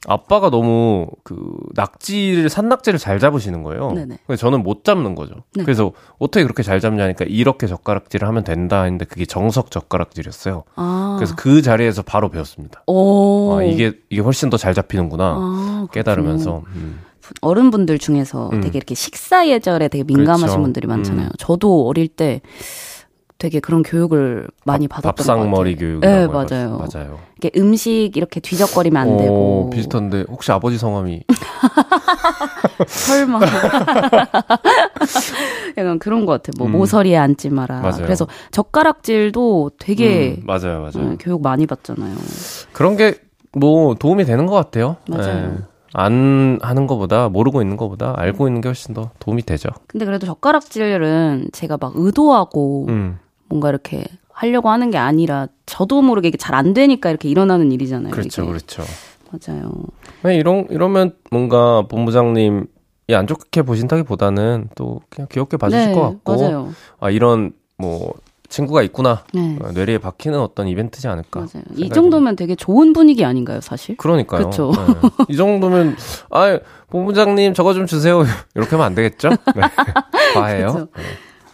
[0.08, 1.38] 아빠가 너무 그
[1.74, 3.92] 낙지를 산낙지를 잘 잡으시는 거예요.
[3.94, 4.20] 네네.
[4.26, 5.36] 그래서 저는 못 잡는 거죠.
[5.56, 5.64] 네.
[5.64, 10.64] 그래서 어떻게 그렇게 잘 잡냐니까 이렇게 젓가락질을 하면 된다 했는데 그게 정석 젓가락질이었어요.
[10.76, 11.16] 아.
[11.18, 12.84] 그래서 그 자리에서 바로 배웠습니다.
[12.88, 16.64] 아, 이게 이게 훨씬 더 잘 잡히는구나 아, 깨달으면서.
[16.76, 17.02] 음.
[17.42, 18.62] 어른분들 중에서 음.
[18.62, 20.62] 되게 이렇게 식사 예절에 되게 민감하신 그렇죠.
[20.62, 21.26] 분들이 많잖아요.
[21.28, 21.32] 음.
[21.40, 22.42] 저도 어릴 때
[23.38, 26.00] 되게 그런 교육을 많이 밥, 받았던 밥상머리 교육.
[26.02, 26.80] 네, 맞아요.
[26.94, 27.20] 맞아요.
[27.38, 29.70] 이게 음식 이렇게 뒤적거리면 안 오, 되고.
[29.74, 31.24] 비슷한데 혹시 아버지 성함이
[32.88, 33.40] 설마.
[35.78, 36.54] 약간 그런 것 같아요.
[36.58, 36.72] 뭐 음.
[36.72, 37.82] 모서리에 앉지 마라.
[37.82, 38.04] 맞아요.
[38.04, 41.10] 그래서 젓가락질도 되게 음, 맞아요, 맞아요.
[41.10, 42.16] 네, 교육 많이 받잖아요.
[42.72, 43.16] 그런 게
[43.58, 44.98] 뭐 도움이 되는 것 같아요.
[45.08, 45.52] 맞아요.
[45.54, 45.58] 네.
[45.94, 49.70] 안 하는 것보다 모르고 있는 것보다 알고 있는 게 훨씬 더 도움이 되죠.
[49.88, 53.18] 근데 그래도 젓가락질은 제가 막 의도하고 음.
[53.56, 58.12] 뭔가 이렇게 하려고 하는 게 아니라 저도 모르게 잘 안 되니까 이렇게 일어나는 일이잖아요.
[58.12, 58.52] 그렇죠, 이게.
[58.52, 58.84] 그렇죠.
[59.32, 59.72] 맞아요.
[60.24, 62.68] 네, 이런 이러면 뭔가 본부장님
[63.08, 66.74] 이 안 좋게 보신다기보다는 또 그냥 귀엽게 봐주실 네, 것 같고 맞아요.
[67.00, 68.14] 아 이런 뭐
[68.50, 69.58] 친구가 있구나 네.
[69.62, 71.64] 어, 뇌리에 박히는 어떤 이벤트지 않을까 맞아요.
[71.76, 75.10] 이 정도면 되게 좋은 분위기 아닌가요 사실 그러니까요 그렇죠 네.
[75.30, 75.96] 이 정도면
[76.32, 78.24] 아 본부장님 저거 좀 주세요
[78.56, 79.62] 이렇게 하면 안 되겠죠 네.
[80.34, 80.88] 과해요 그렇죠.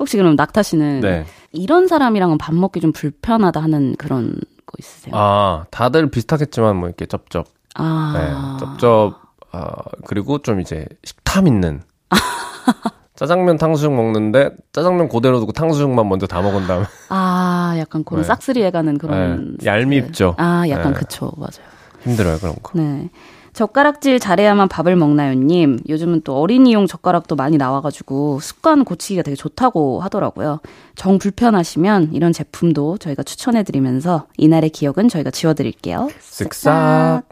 [0.01, 1.25] 혹시 그럼 낙타 씨는 네.
[1.51, 4.33] 이런 사람이랑은 밥 먹기 좀 불편하다 하는 그런
[4.65, 5.13] 거 있으세요?
[5.15, 7.45] 아 다들 비슷하겠지만 뭐 이렇게 쩝쩝
[7.75, 8.13] 아
[8.59, 9.21] 네, 쩝쩝
[9.51, 9.75] 아,
[10.05, 11.81] 그리고 좀 이제 식탐 있는.
[13.15, 16.85] 짜장면 탕수육 먹는데 짜장면 그대로 두고 탕수육만 먼저 다 먹은 다음에.
[17.09, 18.27] 아, 약간 그런 네.
[18.27, 19.57] 싹쓸이 해 가는 그런.
[19.59, 19.65] 네.
[19.65, 20.35] 얄밉죠.
[20.37, 20.99] 아, 약간 네.
[20.99, 21.31] 그쵸.
[21.37, 21.69] 맞아요.
[22.03, 22.71] 힘들어요, 그런 거.
[22.79, 23.09] 네.
[23.53, 25.79] 젓가락질 잘해야만 밥을 먹나요님.
[25.89, 30.59] 요즘은 또 어린이용 젓가락도 많이 나와가지고 습관 고치기가 되게 좋다고 하더라고요.
[30.95, 36.09] 정 불편하시면 이런 제품도 저희가 추천해드리면서 이날의 기억은 저희가 지워드릴게요.
[36.19, 37.23] 쓱싹.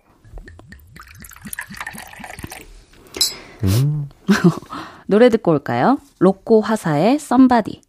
[3.63, 4.09] 음.
[5.07, 5.97] 노래 듣고 올까요?
[6.19, 7.81] 로꼬 화사의 Somebody.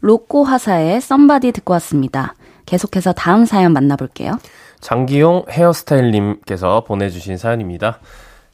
[0.00, 2.34] 로꼬 화사의 Somebody 듣고 왔습니다.
[2.66, 4.38] 계속해서 다음 사연 만나볼게요.
[4.84, 8.00] 장기용 헤어스타일님께서 보내주신 사연입니다.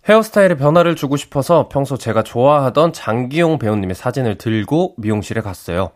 [0.08, 5.90] 헤어스타일에 변화를 주고 싶어서 평소 제가 좋아하던 장기용 배우님의 사진을 들고 미용실에 갔어요.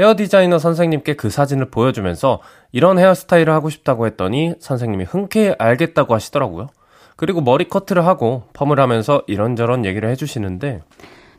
[0.00, 2.40] 헤어 디자이너 선생님께 그 사진을 보여주면서
[2.72, 6.66] 이런 헤어스타일을 하고 싶다고 했더니 선생님이 흔쾌히 알겠다고 하시더라고요.
[7.14, 10.82] 그리고 머리 커트를 하고 펌을 하면서 이런저런 얘기를 해주시는데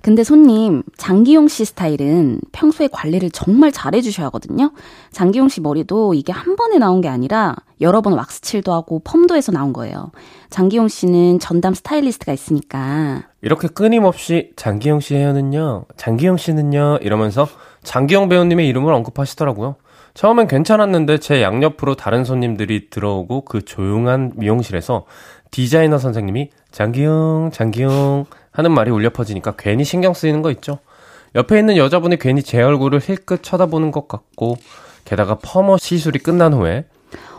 [0.01, 4.71] 근데 손님, 장기용 씨 스타일은 평소에 관리를 정말 잘해주셔야 하거든요.
[5.11, 9.51] 장기용 씨 머리도 이게 한 번에 나온 게 아니라 여러 번 왁스칠도 하고 펌도 해서
[9.51, 10.11] 나온 거예요.
[10.49, 13.23] 장기용 씨는 전담 스타일리스트가 있으니까.
[13.41, 17.47] 이렇게 끊임없이 장기용 씨 헤어는요, 장기용 씨는요, 이러면서
[17.83, 19.75] 장기용 배우님의 이름을 언급하시더라고요.
[20.13, 25.05] 처음엔 괜찮았는데 제 양옆으로 다른 손님들이 들어오고 그 조용한 미용실에서
[25.51, 28.25] 디자이너 선생님이 장기용, 장기용
[28.57, 30.79] 하는 말이 울려 퍼지니까 괜히 신경 쓰이는 거 있죠.
[31.35, 34.57] 옆에 있는 여자분이 괜히 제 얼굴을 힐끗 쳐다보는 것 같고
[35.05, 36.85] 게다가 퍼머 시술이 끝난 후에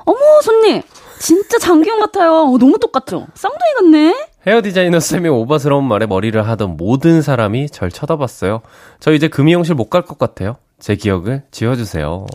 [0.05, 0.81] 어머 손님
[1.19, 2.33] 진짜 장기용 같아요.
[2.33, 3.27] 어, 너무 똑같죠?
[3.35, 4.15] 쌍둥이 같네?
[4.47, 8.61] 헤어 디자이너 쌤이 오버스러운 말에 머리를 하던 모든 사람이 절 쳐다봤어요.
[9.01, 10.55] 저 이제 그 미용실 못 갈 것 같아요.
[10.79, 12.27] 제 기억을 지워주세요.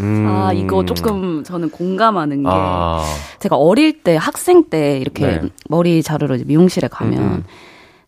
[0.00, 0.26] 음.
[0.28, 3.04] 아, 이거 조금 저는 공감하는 게 아.
[3.38, 5.40] 제가 어릴 때 학생 때 이렇게 네.
[5.68, 7.44] 머리 자르러 미용실에 가면 음.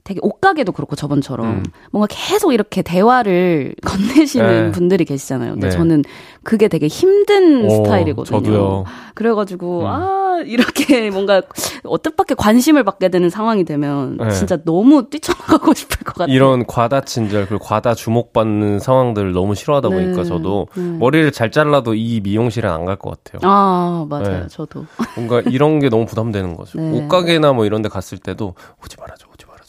[0.02, 0.04] 음.
[0.04, 1.62] 되게 옷가게도 그렇고 저번처럼 음.
[1.92, 4.70] 뭔가 계속 이렇게 대화를 건네시는 네.
[4.72, 5.52] 분들이 계시잖아요.
[5.52, 5.70] 근데 네.
[5.72, 6.02] 저는
[6.42, 8.42] 그게 되게 힘든 오, 스타일이거든요.
[8.42, 8.84] 저도요.
[9.14, 9.86] 그래가지고 음.
[9.86, 11.42] 아 이렇게 뭔가
[11.84, 14.30] 어뜻밖에 관심을 받게 되는 상황이 되면 네.
[14.32, 16.34] 진짜 너무 뛰쳐나가고 싶을 것 같아요.
[16.34, 19.94] 이런 과다 친절 그리고 과다 주목받는 상황들을 너무 싫어하다 네.
[19.94, 20.82] 보니까 저도 네.
[20.98, 23.40] 머리를 잘 잘라도 이 미용실은 안 갈 것 같아요.
[23.48, 24.24] 아 맞아요.
[24.42, 24.46] 네.
[24.48, 24.84] 저도
[25.14, 26.78] 뭔가 이런 게 너무 부담되는 거죠.
[26.80, 29.26] 옷가게나 뭐 이런 데 갔을 때도 오지 말아줘.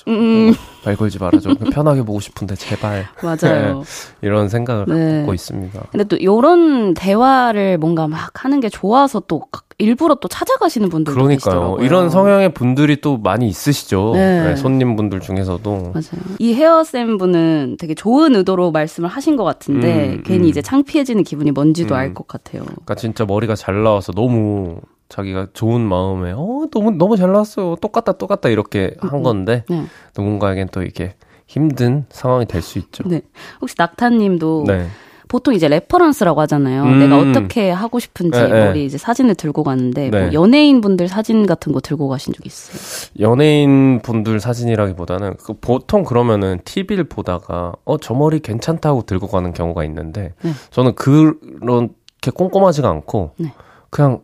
[0.08, 0.54] 음.
[0.86, 1.54] 말 걸지 말아줘.
[1.72, 3.06] 편하게 보고 싶은데 제발.
[3.24, 3.80] 맞아요.
[3.80, 3.84] 네.
[4.22, 5.18] 이런 생각을 네.
[5.20, 5.82] 갖고 있습니다.
[5.91, 9.43] 근데 또 이런 대화를 뭔가 막 하는 게 좋아서 또
[9.80, 11.36] 일부러 또 찾아가시는 분들도 그러니까요.
[11.38, 11.86] 계시더라고요.
[11.86, 14.12] 이런 성향의 분들이 또 많이 있으시죠.
[14.14, 14.43] 네.
[14.49, 15.72] 네, 손님분들 중에서도.
[15.93, 16.22] 맞아요.
[16.39, 20.49] 이 헤어쌤 분은 되게 좋은 의도로 말씀을 하신 것 같은데 음, 괜히 음.
[20.49, 21.99] 이제 창피해지는 기분이 뭔지도 음.
[21.99, 22.64] 알것 같아요.
[22.64, 24.80] 그러니까 진짜 머리가 잘 나와서 너무
[25.14, 29.84] 자기가 좋은 마음에 어 너무 너무 잘 나왔어요 똑같다 똑같다 이렇게 한 음, 건데 네.
[30.18, 31.14] 누군가에겐 또 이게
[31.45, 33.03] 힘든 상황이 될 수 있죠.
[33.07, 33.22] 네.
[33.61, 34.88] 혹시 낙타님도 네.
[35.28, 36.84] 보통 이제 reference라고 하잖아요.
[36.84, 36.97] 음.
[36.99, 38.66] 내가 어떻게 하고 싶은지 네, 네.
[38.66, 40.34] 머리 이제 사진을 들고 가는데 뭐 네.
[40.34, 43.11] 연예인 분들 사진 같은 거 들고 가신 적 있어요?
[43.20, 49.84] 연예인 분들 사진이라기보다는 그 보통 그러면은 TV를 보다가 어 저 머리 괜찮다고 들고 가는 경우가
[49.86, 50.51] 있는데 네.
[50.72, 53.53] 저는 그렇게 꼼꼼하지가 않고 네.
[53.91, 54.22] 그냥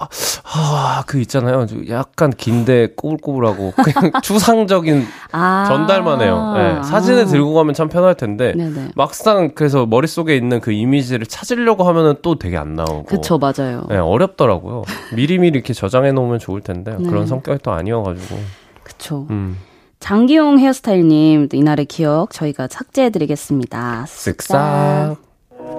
[0.00, 0.08] 아,
[0.44, 1.66] 아, 그 있잖아요.
[1.90, 6.54] 약간 긴데 꼬불꼬불하고 그냥 추상적인 아~ 전달만 해요.
[6.56, 8.92] 네, 사진을 들고 가면 참 편할 텐데 네네.
[8.94, 13.04] 막상 그래서 머릿속에 있는 그 이미지를 찾으려고 하면은 또 되게 안 나오고.
[13.04, 13.84] 그쵸, 맞아요.
[13.90, 14.84] 네, 어렵더라고요.
[15.14, 17.08] 미리미리 이렇게 저장해 놓으면 좋을 텐데 네.
[17.08, 18.36] 그런 성격이 또 아니어가지고.
[18.82, 19.26] 그쵸.
[19.30, 19.58] 음.
[20.00, 24.06] 장기용 헤어스타일님 이날의 기억 저희가 삭제해드리겠습니다.
[24.08, 25.16] 쓱싹.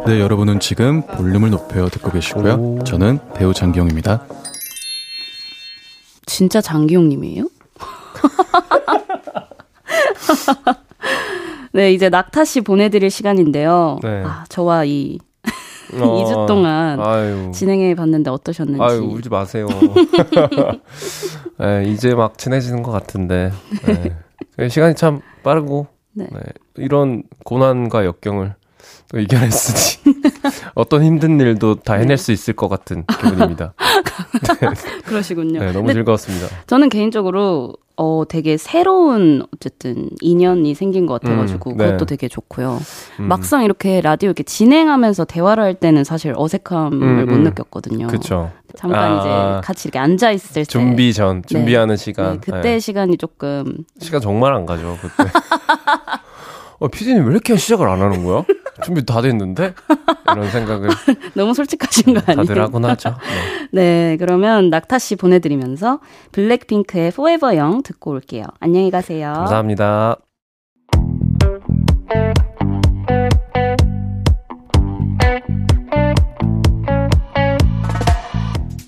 [0.06, 2.54] 네, 여러분은 지금 볼륨을 높여 듣고 계시고요.
[2.56, 2.84] 오.
[2.84, 4.26] 저는 배우 장기용입니다.
[6.26, 7.47] 진짜 장기용님이에요?
[11.72, 13.99] 네, 이제 낙타 씨 보내드릴 시간인데요.
[14.04, 14.24] 네.
[14.26, 15.20] 아, 저와 이
[15.93, 17.51] 어, 2주 동안 아유.
[17.54, 18.82] 진행해 봤는데 어떠셨는지.
[18.82, 19.68] 아유, 울지 마세요.
[21.60, 23.51] 네, 이제 막 친해지는 것 같은데.
[24.58, 24.70] 네.
[24.70, 26.28] 시간이 참 빠르고, 네.
[26.32, 26.39] 네.
[26.76, 28.56] 이런 고난과 역경을
[29.14, 30.16] 또 이겨냈으니
[30.74, 33.74] 어떤 힘든 일도 다 해낼 수 있을 것 같은 기분입니다.
[34.59, 34.70] 네.
[35.05, 35.59] 그러시군요.
[35.59, 36.47] 네, 너무 즐거웠습니다.
[36.66, 41.86] 저는 개인적으로 어 되게 새로운 어쨌든 인연이 생긴 것 같아가지고 음, 네.
[41.86, 42.80] 그것도 되게 좋고요.
[43.20, 43.28] 음.
[43.28, 47.43] 막상 이렇게 라디오 이렇게 진행하면서 대화를 할 때는 사실 어색함을 음, 못 음.
[47.43, 48.07] 느꼈거든요.
[48.07, 48.51] 그렇죠.
[48.76, 52.03] 잠깐 아, 이제 같이 이렇게 앉아 있을 때 준비 전 준비하는 네.
[52.03, 52.34] 시간.
[52.34, 52.80] 네, 그때 네.
[52.80, 55.30] 시간이 조금 시간 정말 안 가죠 그때.
[56.80, 58.43] 어, 피디님 왜 이렇게 시작을 안 하는 거야?
[58.82, 59.74] 준비 다 됐는데?
[60.32, 60.90] 이런 생각을.
[61.36, 62.46] 너무 솔직하신 거 아니에요?
[62.46, 63.16] 다들 하곤 하죠.
[63.72, 63.82] 네.
[64.12, 66.00] 네, 그러면 낙타 씨 보내드리면서
[66.32, 68.46] 블랙핑크의 Forever Young 듣고 올게요.
[68.60, 69.34] 안녕히 가세요.
[69.34, 70.18] 감사합니다.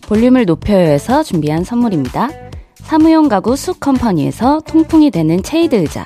[0.08, 2.30] 볼륨을 높여요에서 준비한 선물입니다.
[2.76, 6.06] 사무용 가구 수 컴퍼니에서 통풍이 되는 체이드 의자.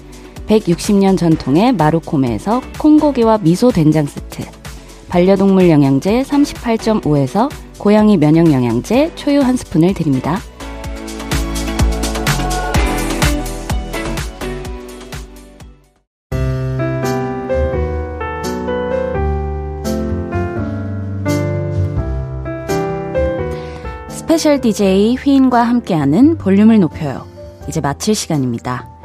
[0.51, 4.43] 160년 전통의 마루코메에서 콩고기와 미소 된장 세트,
[5.07, 10.39] 반려동물 영양제 38.5에서 고양이 면역 영양제 초유 한 스푼을 드립니다.
[24.09, 27.25] special DJ 휘인과 함께하는 볼륨을 높여요.
[27.69, 29.00] 이제 마칠 시간입니다.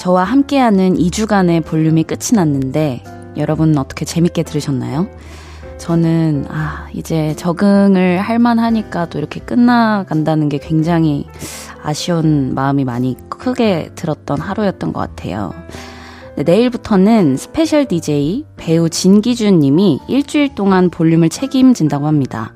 [0.00, 3.04] 저와 함께하는 2주간의 볼륨이 끝이 났는데
[3.36, 5.06] 여러분 어떻게 재밌게 들으셨나요?
[5.76, 11.26] 저는 아 이제 적응을 할 만하니까 또 이렇게 끝나간다는 게 굉장히
[11.82, 15.52] 아쉬운 마음이 많이 크게 들었던 하루였던 것 같아요.
[16.36, 22.54] 네, 내일부터는 special DJ 배우 진기주 님이 일주일 동안 볼륨을 책임진다고 합니다.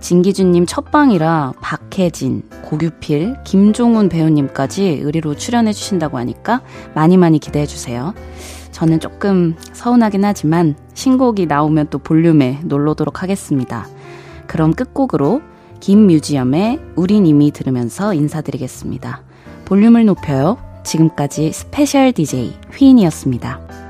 [0.00, 6.62] 진기주님 첫방이라 박혜진, 고규필, 김종훈 배우님까지 의리로 출연해 주신다고 하니까
[6.94, 8.14] 많이 많이 기대해 주세요.
[8.72, 13.86] 저는 조금 서운하긴 하지만 신곡이 나오면 또 볼륨에 놀러 오도록 하겠습니다.
[14.46, 15.42] 그럼 끝곡으로
[15.80, 19.22] 김뮤지엄의 우린 이미 들으면서 인사드리겠습니다.
[19.64, 20.58] 볼륨을 높여요.
[20.84, 23.87] 지금까지 special DJ 휘인이었습니다.